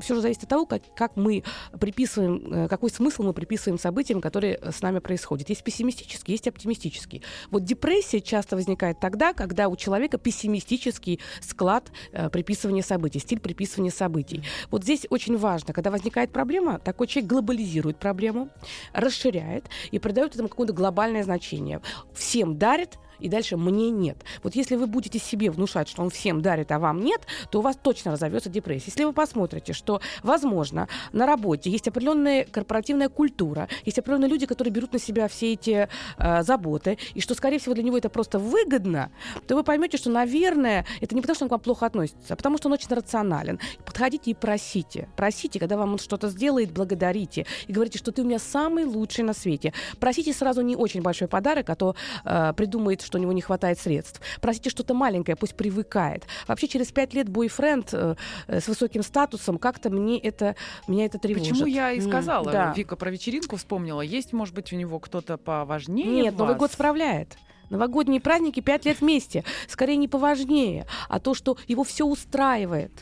все 0.00 0.14
же 0.14 0.20
зависит 0.20 0.44
от 0.44 0.48
того, 0.48 0.66
как, 0.66 0.82
как 0.94 1.16
мы 1.16 1.42
приписываем, 1.78 2.52
э, 2.52 2.68
какой 2.68 2.90
смысл 2.90 3.22
мы 3.24 3.32
приписываем 3.32 3.78
событиям, 3.78 4.20
которые 4.20 4.58
с 4.62 4.80
нами 4.82 4.98
происходят. 4.98 5.48
Есть 5.48 5.64
пессимистический, 5.64 6.32
есть 6.32 6.48
оптимистический. 6.48 7.22
Вот 7.50 7.64
депрессия 7.64 8.20
часто 8.20 8.56
возникает 8.56 9.00
тогда, 9.00 9.32
когда 9.32 9.68
у 9.68 9.76
человека 9.76 10.18
пессимистический 10.18 11.20
склад 11.40 11.90
э, 12.12 12.28
приписывания 12.30 12.82
событий, 12.82 13.18
стиль 13.18 13.40
приписывания 13.40 13.90
событий. 13.90 14.42
Вот 14.70 14.82
здесь 14.82 15.06
очень 15.10 15.36
важно, 15.36 15.72
когда 15.72 15.90
возникает 15.90 16.30
проблема, 16.30 16.78
такой 16.78 17.06
человек 17.06 17.30
глобализирует 17.30 17.98
проблему, 17.98 18.50
расширяет 18.92 19.66
и 19.90 19.98
придает 19.98 20.34
этому 20.34 20.48
какое-то 20.48 20.72
глобальное 20.76 21.24
значение. 21.24 21.80
Всем 22.14 22.58
дарит, 22.58 22.98
и 23.18 23.28
дальше 23.28 23.56
мне 23.56 23.90
нет. 23.90 24.18
Вот 24.42 24.54
если 24.54 24.76
вы 24.76 24.86
будете 24.86 25.18
себе 25.18 25.50
внушать, 25.50 25.88
что 25.88 26.02
он 26.02 26.10
всем 26.10 26.42
дарит, 26.42 26.72
а 26.72 26.78
вам 26.78 27.00
нет, 27.00 27.26
то 27.50 27.58
у 27.58 27.62
вас 27.62 27.76
точно 27.80 28.12
разовьется 28.12 28.50
депрессия. 28.50 28.86
Если 28.86 29.04
вы 29.04 29.12
посмотрите, 29.12 29.72
что, 29.72 30.00
возможно, 30.22 30.88
на 31.12 31.26
работе 31.26 31.70
есть 31.70 31.88
определенная 31.88 32.44
корпоративная 32.44 33.08
культура, 33.08 33.68
есть 33.84 33.98
определенные 33.98 34.28
люди, 34.28 34.46
которые 34.46 34.72
берут 34.72 34.92
на 34.92 34.98
себя 34.98 35.28
все 35.28 35.52
эти 35.54 35.88
э, 36.18 36.42
заботы, 36.42 36.98
и 37.14 37.20
что, 37.20 37.34
скорее 37.34 37.58
всего, 37.58 37.74
для 37.74 37.84
него 37.84 37.98
это 37.98 38.08
просто 38.08 38.38
выгодно, 38.38 39.10
то 39.46 39.54
вы 39.54 39.64
поймете, 39.64 39.96
что, 39.96 40.10
наверное, 40.10 40.86
это 41.00 41.14
не 41.14 41.20
потому, 41.20 41.34
что 41.34 41.44
он 41.44 41.48
к 41.48 41.52
вам 41.52 41.60
плохо 41.60 41.86
относится, 41.86 42.34
а 42.34 42.36
потому 42.36 42.58
что 42.58 42.68
он 42.68 42.74
очень 42.74 42.88
рационален. 42.88 43.58
Подходите 43.84 44.30
и 44.30 44.34
просите. 44.34 45.08
Просите, 45.16 45.58
когда 45.58 45.76
вам 45.76 45.92
он 45.92 45.98
что-то 45.98 46.28
сделает, 46.28 46.72
благодарите. 46.72 47.46
И 47.66 47.72
говорите, 47.72 47.98
что 47.98 48.12
ты 48.12 48.22
у 48.22 48.24
меня 48.24 48.38
самый 48.38 48.84
лучший 48.84 49.24
на 49.24 49.32
свете. 49.32 49.72
Просите 49.98 50.32
сразу 50.32 50.60
не 50.66 50.76
очень 50.76 51.02
большой 51.02 51.28
подарок, 51.28 51.70
а 51.70 51.74
то 51.74 51.94
э, 52.24 52.52
придумает, 52.56 53.02
что 53.02 53.18
у 53.18 53.20
него 53.20 53.32
не 53.32 53.40
хватает 53.40 53.78
средств. 53.78 54.20
Просите 54.40 54.70
что-то 54.70 54.94
маленькое, 54.94 55.36
пусть 55.36 55.56
привыкает. 55.56 56.26
Вообще 56.46 56.68
через 56.68 56.92
пять 56.92 57.14
лет 57.14 57.28
бойфренд 57.28 57.90
э, 57.92 58.16
э, 58.46 58.60
с 58.60 58.68
высоким 58.68 59.02
статусом, 59.02 59.58
как-то 59.58 59.90
мне 59.90 60.18
это, 60.18 60.56
меня 60.88 61.06
это 61.06 61.18
тревожит. 61.18 61.52
Почему 61.52 61.66
я 61.66 61.92
и 61.92 62.00
сказала, 62.00 62.50
да. 62.50 62.72
Вика 62.76 62.96
про 62.96 63.10
вечеринку 63.10 63.56
вспомнила. 63.56 64.00
Есть, 64.00 64.32
может 64.32 64.54
быть, 64.54 64.72
у 64.72 64.76
него 64.76 64.98
кто-то 64.98 65.36
поважнее 65.36 66.06
Нет, 66.06 66.36
Новый 66.36 66.52
вас? 66.52 66.58
год 66.58 66.72
справляет. 66.72 67.36
Новогодние 67.70 68.20
праздники 68.20 68.60
пять 68.60 68.84
лет 68.84 69.00
вместе. 69.00 69.44
Скорее 69.68 69.96
не 69.96 70.08
поважнее, 70.08 70.86
а 71.08 71.18
то, 71.18 71.34
что 71.34 71.56
его 71.66 71.82
все 71.84 72.06
устраивает. 72.06 72.92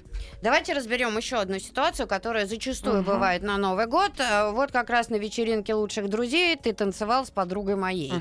Давайте 0.43 0.73
разберем 0.75 1.17
еще 1.17 1.37
одну 1.37 1.59
ситуацию, 1.59 2.07
которая 2.07 2.47
зачастую 2.47 2.97
Мгм. 3.03 3.05
бывает 3.05 3.43
на 3.43 3.57
Новый 3.57 3.87
год. 3.87 4.13
Э, 4.19 4.51
Вот 4.53 4.73
как 4.73 4.91
раз 4.91 5.09
на 5.09 5.17
вечеринке 5.17 5.75
лучших 5.75 6.09
друзей 6.09 6.57
ты 6.57 6.73
танцевал 6.73 7.25
с 7.27 7.31
подругой 7.31 7.77
моей. 7.77 8.13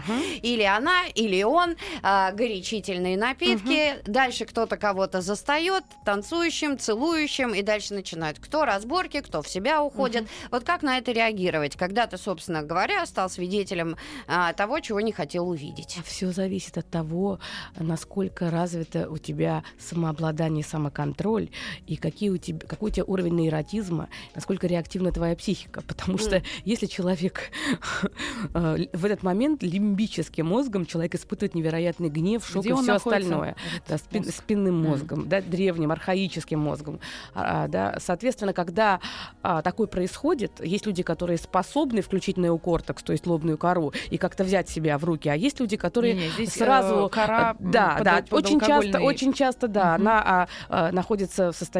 Или 0.41 0.63
она, 0.63 1.05
или 1.13 1.43
он, 1.43 1.75
а, 2.01 2.31
горячительные 2.31 3.17
напитки. 3.17 3.95
Дальше 4.05 4.45
кто-то 4.45 4.77
кого-то 4.77 5.21
застает, 5.21 5.83
танцующим, 6.05 6.77
целующим, 6.77 7.53
и 7.53 7.61
дальше 7.61 7.93
начинают 7.93 8.39
кто 8.39 8.65
разборки, 8.65 9.21
кто 9.21 9.41
в 9.41 9.47
себя 9.47 9.83
уходит. 9.83 10.27
Вот 10.51 10.63
как 10.63 10.81
на 10.81 10.97
это 10.97 11.11
реагировать, 11.11 11.75
когда 11.75 12.07
ты, 12.07 12.17
собственно 12.17 12.61
говоря, 12.63 13.05
стал 13.05 13.29
свидетелем 13.29 13.95
а, 14.27 14.53
того, 14.53 14.79
чего 14.79 15.01
не 15.01 15.11
хотел 15.11 15.47
увидеть? 15.49 15.97
Все 16.05 16.31
зависит 16.31 16.77
от 16.77 16.89
того, 16.89 17.39
насколько 17.77 18.49
развито 18.49 19.09
у 19.09 19.17
тебя 19.17 19.63
самообладание 19.79 20.63
самоконтроль, 20.63 21.49
и 21.87 21.92
какие 21.97 22.29
у 22.29 22.37
тебя, 22.37 22.65
какой 22.67 22.89
у 22.91 22.93
тебя 22.93 23.05
уровень 23.05 23.35
нейротизма, 23.35 24.09
насколько 24.35 24.67
реактивна 24.67 25.11
твоя 25.11 25.35
психика. 25.35 25.81
Потому 25.81 26.17
что 26.17 26.41
если 26.65 26.85
человек 26.85 27.51
э, 28.53 28.77
в 28.93 29.05
этот 29.05 29.23
момент 29.23 29.63
лимбическим 29.63 30.45
мозгом, 30.47 30.85
человек 30.85 31.15
испытывает 31.15 31.55
невероятный 31.55 32.09
гнев, 32.09 32.45
шок 32.45 32.63
Где 32.63 32.73
и 32.73 32.75
все 32.75 32.93
остальное. 32.93 33.55
Да, 33.87 33.95
спин- 33.95 34.25
мозг? 34.25 34.35
спинным 34.35 34.83
мозгом, 34.83 35.27
да, 35.29 35.41
древним, 35.41 35.91
архаическим 35.91 36.59
мозгом. 36.59 36.99
А, 37.33 37.67
да, 37.67 37.97
соответственно, 37.99 38.53
когда 38.53 38.99
а, 39.41 39.61
такое 39.61 39.87
происходит, 39.87 40.63
есть 40.63 40.85
люди, 40.85 41.03
которые 41.03 41.37
способны 41.37 42.01
включить 42.01 42.37
неокортекс, 42.37 43.03
то 43.03 43.11
есть 43.11 43.25
лобную 43.27 43.57
кору, 43.57 43.93
и 44.09 44.17
как-то 44.17 44.43
взять 44.43 44.69
себя 44.69 44.97
в 44.97 45.03
руки, 45.03 45.29
а 45.29 45.35
есть 45.35 45.59
люди, 45.59 45.77
которые 45.77 46.13
Не-не, 46.13 46.29
здесь, 46.29 46.53
сразу 46.53 47.05
э, 47.05 47.09
кора, 47.09 47.51
э, 47.59 47.63
да, 47.71 47.95
под- 47.95 48.03
да, 48.03 48.21
под 48.29 48.45
очень 48.45 48.59
часто, 48.59 48.99
очень 49.01 49.33
часто, 49.33 49.67
да, 49.67 49.93
Мгм. 49.97 50.01
она 50.07 50.23
а, 50.25 50.47
а, 50.69 50.91
находится 50.91 51.51
в 51.51 51.55
состоянии 51.55 51.72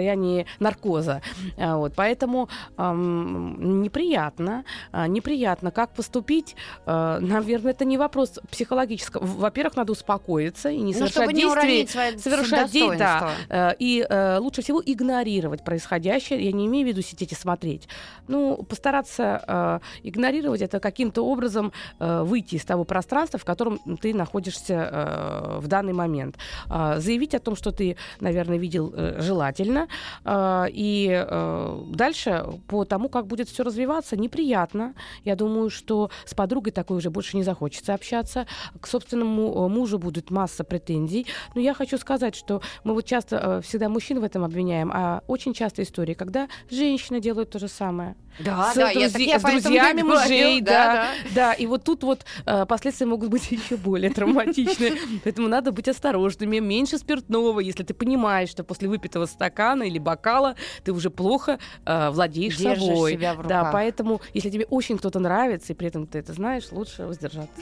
наркоза, 0.60 1.22
А, 1.58 1.78
вот, 1.78 1.94
поэтому 1.96 2.50
ам, 2.78 3.82
неприятно, 3.84 4.64
а, 4.92 5.08
неприятно, 5.08 5.72
как 5.72 5.94
поступить, 5.94 6.56
э, 6.86 7.18
наверное, 7.22 7.72
это 7.72 7.86
не 7.86 7.98
вопрос 7.98 8.40
психологического. 8.52 9.26
Во-первых, 9.26 9.76
надо 9.78 9.92
успокоиться 9.92 10.70
и 10.70 10.78
не 10.78 10.94
Ну, 10.94 11.00
совершать 11.00 11.28
не 11.34 11.42
действий. 11.44 11.88
свое 11.88 12.18
совершать 12.20 12.72
де- 12.72 12.98
да, 12.98 13.20
достоинство. 13.20 13.32
Э, 13.50 13.72
И 13.80 14.06
э, 14.08 14.38
лучше 14.40 14.62
всего 14.62 14.82
игнорировать 14.86 15.64
происходящее. 15.64 16.44
Я 16.46 16.52
не 16.52 16.66
имею 16.68 16.86
в 16.86 16.90
виду 16.90 17.02
сидеть 17.02 17.32
и 17.32 17.36
смотреть. 17.36 17.88
Ну, 18.28 18.64
постараться 18.64 19.44
э, 19.48 19.80
игнорировать 20.04 20.62
это 20.62 20.80
каким-то 20.80 21.26
образом 21.26 21.72
э, 22.00 22.22
выйти 22.24 22.56
из 22.56 22.66
того 22.66 22.84
пространства, 22.86 23.40
в 23.40 23.46
котором 23.46 23.80
ты 24.02 24.14
находишься 24.14 24.74
э, 24.92 25.60
в 25.60 25.68
данный 25.68 25.94
момент. 25.94 26.38
Э, 26.70 27.00
заявить 27.00 27.36
о 27.36 27.40
том, 27.40 27.56
что 27.56 27.72
ты, 27.72 27.98
наверное, 28.20 28.58
видел 28.58 28.94
э, 28.96 29.18
желательно. 29.22 29.83
Э, 30.26 30.66
и 30.70 31.10
э, 31.12 31.84
дальше 31.90 32.46
по 32.68 32.86
тому, 32.86 33.10
как 33.10 33.28
будет 33.28 33.50
все 33.50 33.64
развиваться, 33.64 34.18
неприятно. 34.18 34.94
Я 35.24 35.36
думаю, 35.36 35.70
что 35.70 36.10
с 36.26 36.34
подругой 36.34 36.72
такой 36.72 36.98
уже 36.98 37.10
больше 37.10 37.38
не 37.38 37.44
захочется 37.44 37.94
общаться. 37.94 38.48
К 38.80 38.88
собственному 38.88 39.66
э, 39.66 39.70
мужу 39.70 40.00
будет 40.00 40.32
масса 40.32 40.64
претензий. 40.64 41.28
Но 41.56 41.62
я 41.62 41.74
хочу 41.74 41.98
сказать, 41.98 42.36
что 42.36 42.62
мы 42.84 42.94
вот 42.94 43.06
часто 43.06 43.36
э, 43.36 43.62
всегда 43.62 43.90
мужчин 43.90 44.20
в 44.20 44.24
этом 44.24 44.44
обвиняем, 44.44 44.92
а 44.94 45.24
очень 45.28 45.54
часто 45.54 45.84
истории, 45.84 46.14
когда 46.14 46.48
женщины 46.70 47.20
делают 47.20 47.50
то 47.52 47.60
же 47.60 47.68
самое. 47.68 48.16
Да, 48.40 48.72
с, 48.72 48.76
да, 48.76 48.90
я, 48.90 49.08
друзи- 49.08 49.12
так 49.12 49.22
я 49.22 49.40
с 49.40 49.44
друзьями 49.44 50.02
говорю, 50.02 50.22
мужей, 50.22 50.62
да, 50.62 50.72
да, 50.72 50.94
да. 50.94 51.30
да. 51.36 51.54
И 51.54 51.68
вот 51.68 51.84
тут 51.84 52.04
вот 52.04 52.26
э, 52.46 52.66
последствия 52.66 53.06
могут 53.06 53.30
быть 53.30 53.52
еще 53.52 53.78
более 53.78 54.10
травматичны. 54.10 54.94
Поэтому 55.24 55.48
надо 55.48 55.72
быть 55.72 55.88
осторожными, 55.88 56.60
меньше 56.60 56.98
спиртного, 56.98 57.60
если 57.60 57.84
ты 57.84 57.94
понимаешь, 57.94 58.50
что 58.50 58.64
после 58.64 58.90
выпитого 58.90 59.26
стакана 59.26 59.73
или 59.82 59.98
бокала 59.98 60.56
ты 60.84 60.92
уже 60.92 61.10
плохо 61.10 61.58
э, 61.86 62.10
владеешь 62.12 62.58
Держишь 62.58 62.84
собой. 62.86 63.14
себя 63.14 63.34
в 63.34 63.48
Да, 63.48 63.60
руках. 63.60 63.74
поэтому 63.74 64.22
если 64.36 64.52
тебе 64.52 64.66
очень 64.70 65.00
кто-то 65.00 65.20
нравится, 65.20 65.74
и 65.74 65.76
при 65.76 65.88
этом 65.88 66.06
ты 66.06 66.20
это 66.20 66.34
знаешь, 66.34 66.66
лучше 66.72 67.08
воздержаться. 67.08 67.60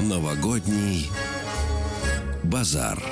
Новогодний 0.00 1.10
базар. 2.44 3.02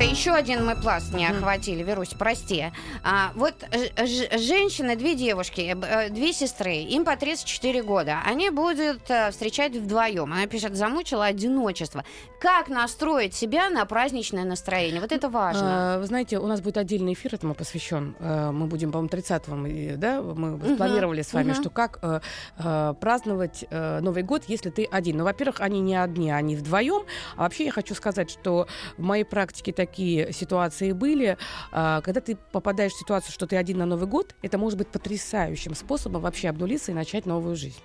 Еще 0.00 0.32
один 0.32 0.64
мы 0.64 0.76
пласт 0.76 1.12
не 1.14 1.26
охватили, 1.26 1.82
Верусь, 1.82 2.10
прости. 2.18 2.66
А, 3.02 3.32
вот 3.34 3.54
э, 3.70 4.06
женщины, 4.38 4.96
две 4.96 5.14
девушки, 5.14 5.76
э, 5.80 6.10
две 6.10 6.32
сестры, 6.32 6.74
им 6.76 7.04
по 7.04 7.16
34 7.16 7.82
года. 7.82 8.20
Они 8.24 8.50
будут 8.50 9.08
э, 9.10 9.30
встречать 9.30 9.74
вдвоем. 9.76 10.32
Она 10.32 10.46
пишет, 10.46 10.74
замучила 10.76 11.26
одиночество. 11.26 12.04
Как 12.40 12.68
настроить 12.68 13.34
себя 13.34 13.68
на 13.70 13.84
праздничное 13.84 14.44
настроение? 14.44 15.00
Вот 15.00 15.12
это 15.12 15.28
важно. 15.28 15.94
А, 15.94 15.98
Вы 15.98 16.06
знаете, 16.06 16.38
у 16.38 16.46
нас 16.46 16.60
будет 16.60 16.76
отдельный 16.78 17.12
эфир 17.14 17.34
этому 17.34 17.54
посвящен. 17.54 18.16
Э, 18.20 18.50
Мы 18.52 18.66
будем, 18.66 18.92
по-моему, 18.92 19.08
30-го, 19.08 19.66
и, 19.66 19.96
да, 19.96 20.20
мы 20.22 20.56
Мгм, 20.56 20.76
планировали 20.76 21.22
с 21.22 21.32
вами, 21.32 21.52
мгм. 21.52 21.60
что 21.60 21.70
как 21.70 21.98
э, 22.02 22.20
э, 22.58 22.94
праздновать 23.00 23.64
э, 23.70 24.00
Новый 24.00 24.22
год, 24.22 24.44
если 24.48 24.70
ты 24.70 24.84
один. 24.84 25.18
Ну, 25.18 25.24
во-первых, 25.24 25.60
они 25.60 25.80
не 25.80 25.96
одни, 25.96 26.30
они 26.30 26.56
вдвоем. 26.56 27.04
А 27.36 27.42
вообще 27.42 27.66
я 27.66 27.72
хочу 27.72 27.94
сказать, 27.94 28.30
что 28.30 28.66
в 28.96 29.02
моей 29.02 29.24
практике 29.24 29.72
такие 29.72 29.85
ситуации 29.94 30.92
были. 30.92 31.36
А, 31.72 32.00
Когда 32.00 32.20
ты 32.20 32.36
попадаешь 32.52 32.92
в 32.92 32.98
ситуацию, 32.98 33.32
что 33.32 33.46
ты 33.46 33.56
один 33.56 33.78
на 33.78 33.86
Новый 33.86 34.08
год, 34.08 34.34
это 34.42 34.58
может 34.58 34.78
быть 34.78 34.88
потрясающим 34.88 35.74
способом 35.74 36.22
вообще 36.22 36.48
обнулиться 36.48 36.92
и 36.92 36.94
начать 36.94 37.26
новую 37.26 37.56
жизнь. 37.56 37.80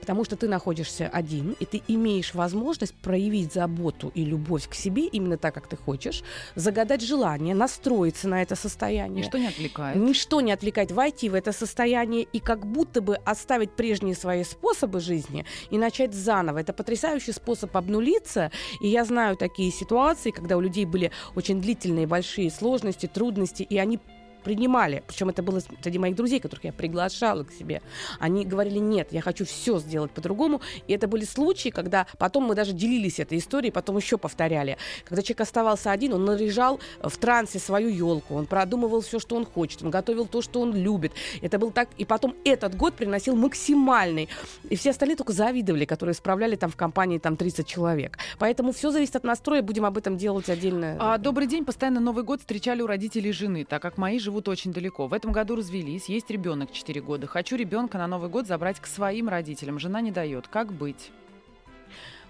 Потому 0.00 0.24
что 0.24 0.36
ты 0.36 0.48
находишься 0.48 1.08
один, 1.08 1.56
и 1.60 1.64
ты 1.64 1.82
имеешь 1.88 2.34
возможность 2.34 2.94
проявить 2.94 3.52
заботу 3.52 4.10
и 4.14 4.24
любовь 4.24 4.68
к 4.68 4.74
себе 4.74 5.06
именно 5.06 5.36
так, 5.36 5.54
как 5.54 5.68
ты 5.68 5.76
хочешь, 5.76 6.22
загадать 6.54 7.02
желание, 7.02 7.54
настроиться 7.54 8.28
на 8.28 8.42
это 8.42 8.56
состояние. 8.56 9.22
Ничто 9.24 9.38
не 9.38 9.46
отвлекает. 9.48 9.96
Ничто 9.96 10.40
не 10.40 10.52
отвлекает, 10.52 10.92
войти 10.92 11.28
в 11.28 11.34
это 11.34 11.52
состояние 11.52 12.22
и 12.22 12.40
как 12.40 12.66
будто 12.66 13.00
бы 13.00 13.16
оставить 13.16 13.72
прежние 13.72 14.14
свои 14.14 14.44
способы 14.44 15.00
жизни 15.00 15.44
и 15.70 15.78
начать 15.78 16.14
заново. 16.14 16.58
Это 16.58 16.72
потрясающий 16.72 17.32
способ 17.32 17.76
обнулиться. 17.76 18.50
И 18.80 18.88
я 18.88 19.04
знаю 19.04 19.36
такие 19.36 19.70
ситуации, 19.70 20.30
когда 20.30 20.56
у 20.56 20.60
людей 20.60 20.84
были 20.84 21.10
очень 21.34 21.60
длительные 21.60 22.06
большие 22.06 22.50
сложности, 22.50 23.06
трудности, 23.06 23.62
и 23.62 23.78
они 23.78 23.98
принимали, 24.42 25.02
причем 25.06 25.28
это 25.28 25.42
было 25.42 25.60
среди 25.82 25.98
моих 25.98 26.16
друзей, 26.16 26.40
которых 26.40 26.64
я 26.64 26.72
приглашала 26.72 27.44
к 27.44 27.52
себе. 27.52 27.82
Они 28.18 28.44
говорили, 28.44 28.78
нет, 28.78 29.08
я 29.12 29.20
хочу 29.20 29.44
все 29.44 29.78
сделать 29.78 30.10
по-другому. 30.10 30.60
И 30.86 30.92
это 30.92 31.08
были 31.08 31.24
случаи, 31.24 31.70
когда 31.70 32.06
потом 32.18 32.44
мы 32.44 32.54
даже 32.54 32.72
делились 32.72 33.20
этой 33.20 33.38
историей, 33.38 33.70
потом 33.70 33.96
еще 33.96 34.18
повторяли. 34.18 34.78
Когда 35.04 35.22
человек 35.22 35.42
оставался 35.42 35.90
один, 35.90 36.14
он 36.14 36.24
наряжал 36.24 36.80
в 37.02 37.16
трансе 37.16 37.58
свою 37.58 37.88
елку, 37.88 38.34
он 38.34 38.46
продумывал 38.46 39.00
все, 39.00 39.18
что 39.18 39.36
он 39.36 39.44
хочет, 39.44 39.82
он 39.82 39.90
готовил 39.90 40.26
то, 40.26 40.42
что 40.42 40.60
он 40.60 40.74
любит. 40.74 41.12
Это 41.42 41.58
был 41.58 41.70
так, 41.70 41.88
и 41.96 42.04
потом 42.04 42.34
этот 42.44 42.76
год 42.76 42.94
приносил 42.94 43.36
максимальный. 43.36 44.28
И 44.70 44.76
все 44.76 44.90
остальные 44.90 45.16
только 45.16 45.32
завидовали, 45.32 45.84
которые 45.84 46.14
справляли 46.14 46.56
там 46.56 46.70
в 46.70 46.76
компании 46.76 47.18
там 47.18 47.36
30 47.36 47.66
человек. 47.66 48.18
Поэтому 48.38 48.72
все 48.72 48.90
зависит 48.90 49.16
от 49.16 49.24
настроя, 49.24 49.62
будем 49.62 49.84
об 49.84 49.98
этом 49.98 50.16
делать 50.16 50.48
отдельно. 50.48 50.96
А, 50.98 51.18
добрый 51.18 51.46
день. 51.46 51.64
Постоянно 51.64 52.00
Новый 52.00 52.24
год 52.24 52.40
встречали 52.40 52.82
у 52.82 52.86
родителей 52.86 53.32
жены, 53.32 53.64
так 53.64 53.82
как 53.82 53.98
мои 53.98 54.18
живут 54.28 54.46
очень 54.46 54.74
далеко. 54.74 55.06
В 55.06 55.14
этом 55.14 55.32
году 55.32 55.56
развелись, 55.56 56.10
есть 56.10 56.28
ребенок 56.28 56.70
4 56.70 57.00
года. 57.00 57.26
Хочу 57.26 57.56
ребенка 57.56 57.96
на 57.96 58.06
Новый 58.06 58.28
год 58.28 58.46
забрать 58.46 58.78
к 58.78 58.86
своим 58.86 59.30
родителям. 59.30 59.78
Жена 59.78 60.02
не 60.02 60.10
дает. 60.10 60.48
Как 60.48 60.70
быть? 60.70 61.12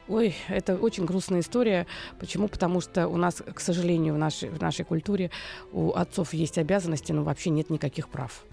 Ой, 0.07 0.37
это 0.47 0.77
очень 0.77 1.05
грустная 1.05 1.41
история. 1.41 1.89
Почему? 2.21 2.47
Потому 2.47 2.81
что 2.81 3.09
у 3.09 3.17
нас, 3.17 3.43
к 3.53 3.59
сожалению, 3.59 4.15
в 4.15 4.19
нашей, 4.19 4.49
в 4.49 4.61
нашей 4.61 4.85
культуре 4.85 5.33
у 5.73 5.91
отцов 5.91 6.35
есть 6.35 6.57
обязанности, 6.57 7.11
но 7.11 7.25
вообще 7.25 7.51
нет 7.51 7.69
никаких 7.69 8.09
прав. 8.09 8.45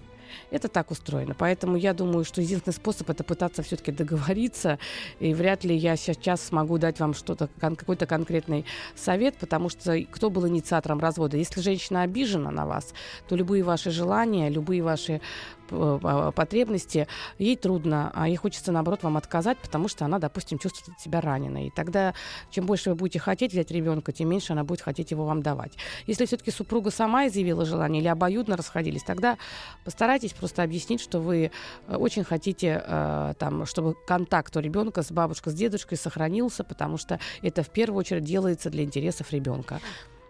Это 0.50 0.68
так 0.68 0.90
устроено. 0.90 1.34
Поэтому 1.38 1.76
я 1.76 1.94
думаю, 1.94 2.24
что 2.24 2.40
единственный 2.40 2.74
способ 2.74 3.10
это 3.10 3.24
пытаться 3.24 3.62
все-таки 3.62 3.92
договориться. 3.92 4.78
И 5.20 5.34
вряд 5.34 5.64
ли 5.64 5.74
я 5.74 5.96
сейчас 5.96 6.42
смогу 6.42 6.78
дать 6.78 7.00
вам 7.00 7.14
что-то, 7.14 7.48
какой-то 7.58 8.06
конкретный 8.06 8.64
совет, 8.94 9.36
потому 9.36 9.68
что 9.68 10.00
кто 10.10 10.30
был 10.30 10.46
инициатором 10.48 11.00
развода? 11.00 11.36
Если 11.36 11.60
женщина 11.60 12.02
обижена 12.02 12.50
на 12.50 12.66
вас, 12.66 12.94
то 13.28 13.36
любые 13.36 13.62
ваши 13.62 13.90
желания, 13.90 14.48
любые 14.48 14.82
ваши 14.82 15.20
потребности, 15.68 17.06
ей 17.38 17.56
трудно, 17.56 18.10
а 18.14 18.28
ей 18.28 18.36
хочется, 18.36 18.72
наоборот, 18.72 19.02
вам 19.02 19.16
отказать, 19.16 19.58
потому 19.58 19.88
что 19.88 20.04
она, 20.04 20.18
допустим, 20.18 20.58
чувствует 20.58 20.98
себя 21.00 21.20
раненой. 21.20 21.66
И 21.66 21.70
тогда, 21.70 22.14
чем 22.50 22.66
больше 22.66 22.90
вы 22.90 22.96
будете 22.96 23.18
хотеть 23.18 23.52
взять 23.52 23.70
ребенка, 23.70 24.12
тем 24.12 24.28
меньше 24.28 24.52
она 24.52 24.64
будет 24.64 24.80
хотеть 24.80 25.10
его 25.10 25.24
вам 25.26 25.42
давать. 25.42 25.72
Если 26.06 26.26
все-таки 26.26 26.50
супруга 26.50 26.90
сама 26.90 27.26
изъявила 27.26 27.64
желание 27.64 28.00
или 28.00 28.08
обоюдно 28.08 28.56
расходились, 28.56 29.02
тогда 29.02 29.38
постарайтесь 29.84 30.32
просто 30.32 30.62
объяснить, 30.62 31.00
что 31.00 31.20
вы 31.20 31.50
э, 31.86 31.96
очень 31.96 32.24
хотите, 32.24 32.82
э, 32.86 33.34
там, 33.38 33.66
чтобы 33.66 33.94
контакт 34.06 34.56
у 34.56 34.60
ребенка 34.60 35.02
с 35.02 35.10
бабушкой, 35.10 35.52
с 35.52 35.56
дедушкой 35.56 35.98
сохранился, 35.98 36.64
потому 36.64 36.96
что 36.98 37.18
это 37.42 37.62
в 37.62 37.70
первую 37.70 38.00
очередь 38.00 38.24
делается 38.24 38.70
для 38.70 38.84
интересов 38.84 39.32
ребенка. 39.32 39.80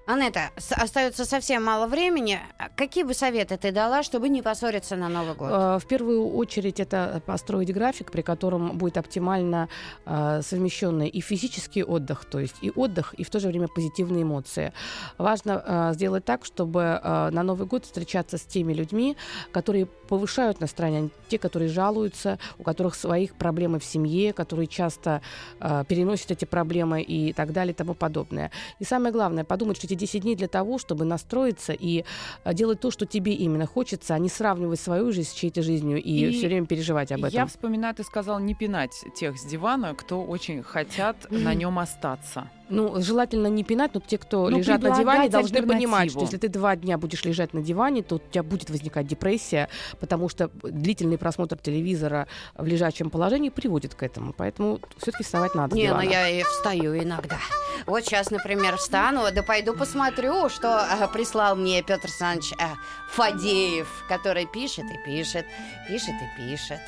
Анетта, 0.07 0.51
остается 0.71 1.25
совсем 1.25 1.65
мало 1.65 1.89
времени. 1.89 2.39
Какие 2.77 3.03
бы 3.03 3.13
советы 3.13 3.57
ты 3.57 3.73
дала, 3.73 4.05
чтобы 4.05 4.29
не 4.29 4.41
поссориться 4.41 4.95
на 4.95 5.09
Новый 5.09 5.35
год? 5.35 5.51
Э, 5.51 5.79
В 5.81 5.87
первую 5.89 6.33
очередь 6.33 6.79
это 6.79 7.21
построить 7.27 7.75
график, 7.75 8.13
при 8.13 8.23
котором 8.23 8.79
будет 8.79 8.99
оптимально 8.99 9.69
э, 10.05 10.43
совмещенный 10.45 11.09
и 11.09 11.21
физический 11.21 11.83
отдых, 11.83 12.25
то 12.25 12.39
есть 12.39 12.55
и 12.63 12.71
отдых, 12.71 13.15
и 13.15 13.25
в 13.25 13.31
то 13.31 13.41
же 13.41 13.49
время 13.49 13.67
позитивные 13.67 14.23
эмоции. 14.23 14.73
Важно 15.19 15.65
э, 15.67 15.95
сделать 15.95 16.25
так, 16.25 16.45
чтобы 16.45 17.01
на 17.03 17.43
Новый 17.43 17.67
год 17.67 17.85
встречаться 17.85 18.39
с 18.39 18.43
теми 18.43 18.73
людьми, 18.73 19.17
которые 19.51 19.87
повышают 19.87 20.61
настроение, 20.61 21.11
те, 21.29 21.37
которые 21.37 21.69
жалуются, 21.69 22.39
у 22.59 22.63
которых 22.63 22.95
своих 22.95 23.35
проблемы 23.35 23.81
в 23.81 23.85
семье, 23.85 24.33
которые 24.33 24.69
часто 24.69 25.21
переносят 25.59 26.31
эти 26.31 26.45
проблемы 26.45 27.03
и 27.03 27.33
так 27.33 27.53
далее 27.53 27.73
и 27.73 27.77
тому 27.77 27.95
подобное. 27.95 28.53
И 28.79 28.85
самое 28.85 29.13
главное, 29.13 29.43
подумать, 29.43 29.77
что 29.77 29.87
эти 29.87 29.96
10 29.97 30.23
дней 30.23 30.37
для 30.37 30.49
того, 30.49 30.79
чтобы 30.79 31.05
настроиться 31.05 31.73
и 31.73 32.05
э, 32.45 32.55
делать 32.55 32.81
то, 32.81 32.91
что 32.91 33.07
тебе 33.07 33.33
именно 33.33 33.67
хочется, 33.67 34.15
а 34.15 34.19
не 34.19 34.29
сравнивать 34.29 34.81
свою 34.81 35.13
жизнь 35.13 35.31
с 35.31 35.33
чьей-то 35.33 35.63
жизнью 35.63 36.03
и, 36.03 36.29
И 36.29 36.31
все 36.33 36.47
время 36.47 36.67
переживать 36.67 37.13
об 37.13 37.25
этом. 37.25 37.33
Я 37.33 37.47
вспоминаю, 37.47 37.95
ты 37.95 38.05
сказал 38.05 38.39
не 38.41 38.55
пинать 38.55 38.93
тех 39.15 39.37
с 39.39 39.45
дивана, 39.45 39.95
кто 39.95 40.23
очень 40.23 40.63
хотят 40.63 41.31
на 41.31 41.55
нем 41.55 41.79
остаться. 41.79 42.51
Ну, 42.69 43.01
желательно 43.01 43.47
не 43.47 43.65
пинать, 43.65 43.93
но 43.95 44.01
те, 44.01 44.19
кто 44.19 44.49
Ну, 44.49 44.59
лежат 44.59 44.83
на 44.83 44.97
диване, 44.97 45.29
должны 45.29 45.63
понимать, 45.63 46.11
что 46.11 46.21
если 46.21 46.39
ты 46.39 46.49
два 46.49 46.77
дня 46.77 46.99
будешь 46.99 47.25
лежать 47.25 47.55
на 47.55 47.63
диване, 47.63 48.03
то 48.03 48.17
у 48.17 48.19
тебя 48.19 48.43
будет 48.43 48.71
возникать 48.71 49.07
депрессия, 49.07 49.69
потому 50.01 50.29
что 50.29 50.51
длительный 50.63 51.19
просмотр 51.19 51.57
телевизора 51.59 52.27
в 52.57 52.67
лежачем 52.67 53.11
положении 53.11 53.51
приводит 53.51 53.95
к 53.95 54.03
этому. 54.03 54.33
Поэтому 54.33 54.81
все-таки 54.99 55.25
вставать 55.25 55.55
надо. 55.55 55.77
Не, 55.77 55.93
ну 55.93 56.01
я 56.01 56.29
и 56.29 56.43
встаю 56.43 56.97
иногда. 56.97 57.39
Вот 57.87 58.05
сейчас, 58.05 58.31
например, 58.31 58.77
встану, 58.77 59.23
да 59.33 59.43
пойду 59.43 59.75
посмотрю, 59.75 60.49
что 60.49 60.87
э, 61.01 61.09
прислал 61.13 61.57
мне 61.57 61.83
Петр 61.83 62.07
Александрович 62.07 62.53
э, 62.59 62.65
Фадеев, 63.11 63.89
который 64.09 64.47
пишет 64.47 64.85
и 64.87 65.05
пишет, 65.05 65.47
пишет 65.89 66.15
и 66.15 66.41
пишет. 66.41 66.81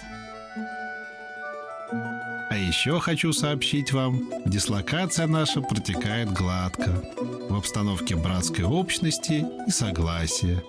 Еще 2.69 3.01
хочу 3.01 3.33
сообщить 3.33 3.95
вам, 3.95 4.29
дислокация 4.45 5.27
наша 5.27 5.63
протекает 5.63 6.31
гладко, 6.31 7.03
в 7.49 7.57
обстановке 7.57 8.15
братской 8.15 8.67
общности 8.67 9.47
и 9.67 9.71
согласия. 9.71 10.63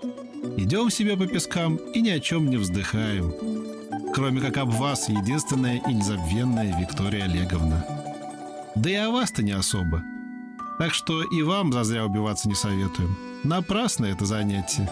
Идем 0.55 0.89
себе 0.91 1.17
по 1.17 1.27
пескам 1.27 1.75
и 1.75 1.99
ни 1.99 2.09
о 2.09 2.21
чем 2.21 2.49
не 2.49 2.55
вздыхаем. 2.55 3.33
Кроме 4.13 4.39
как 4.39 4.55
об 4.55 4.69
вас, 4.69 5.09
единственная 5.09 5.81
и 5.85 5.93
незабвенная 5.93 6.79
Виктория 6.79 7.25
Олеговна. 7.25 7.85
Да 8.75 8.89
и 8.89 8.95
о 8.95 9.09
вас-то 9.09 9.43
не 9.43 9.51
особо. 9.51 10.01
Так 10.77 10.93
что 10.93 11.21
и 11.21 11.41
вам 11.41 11.73
зазря 11.73 12.05
убиваться 12.05 12.47
не 12.47 12.55
советуем. 12.55 13.13
Напрасно 13.43 14.05
это 14.05 14.25
занятие. 14.25 14.89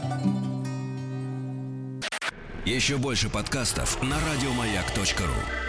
Еще 2.65 2.97
больше 2.97 3.29
подкастов 3.29 3.97
на 4.03 4.17
радиомаяк.ру. 4.19 5.66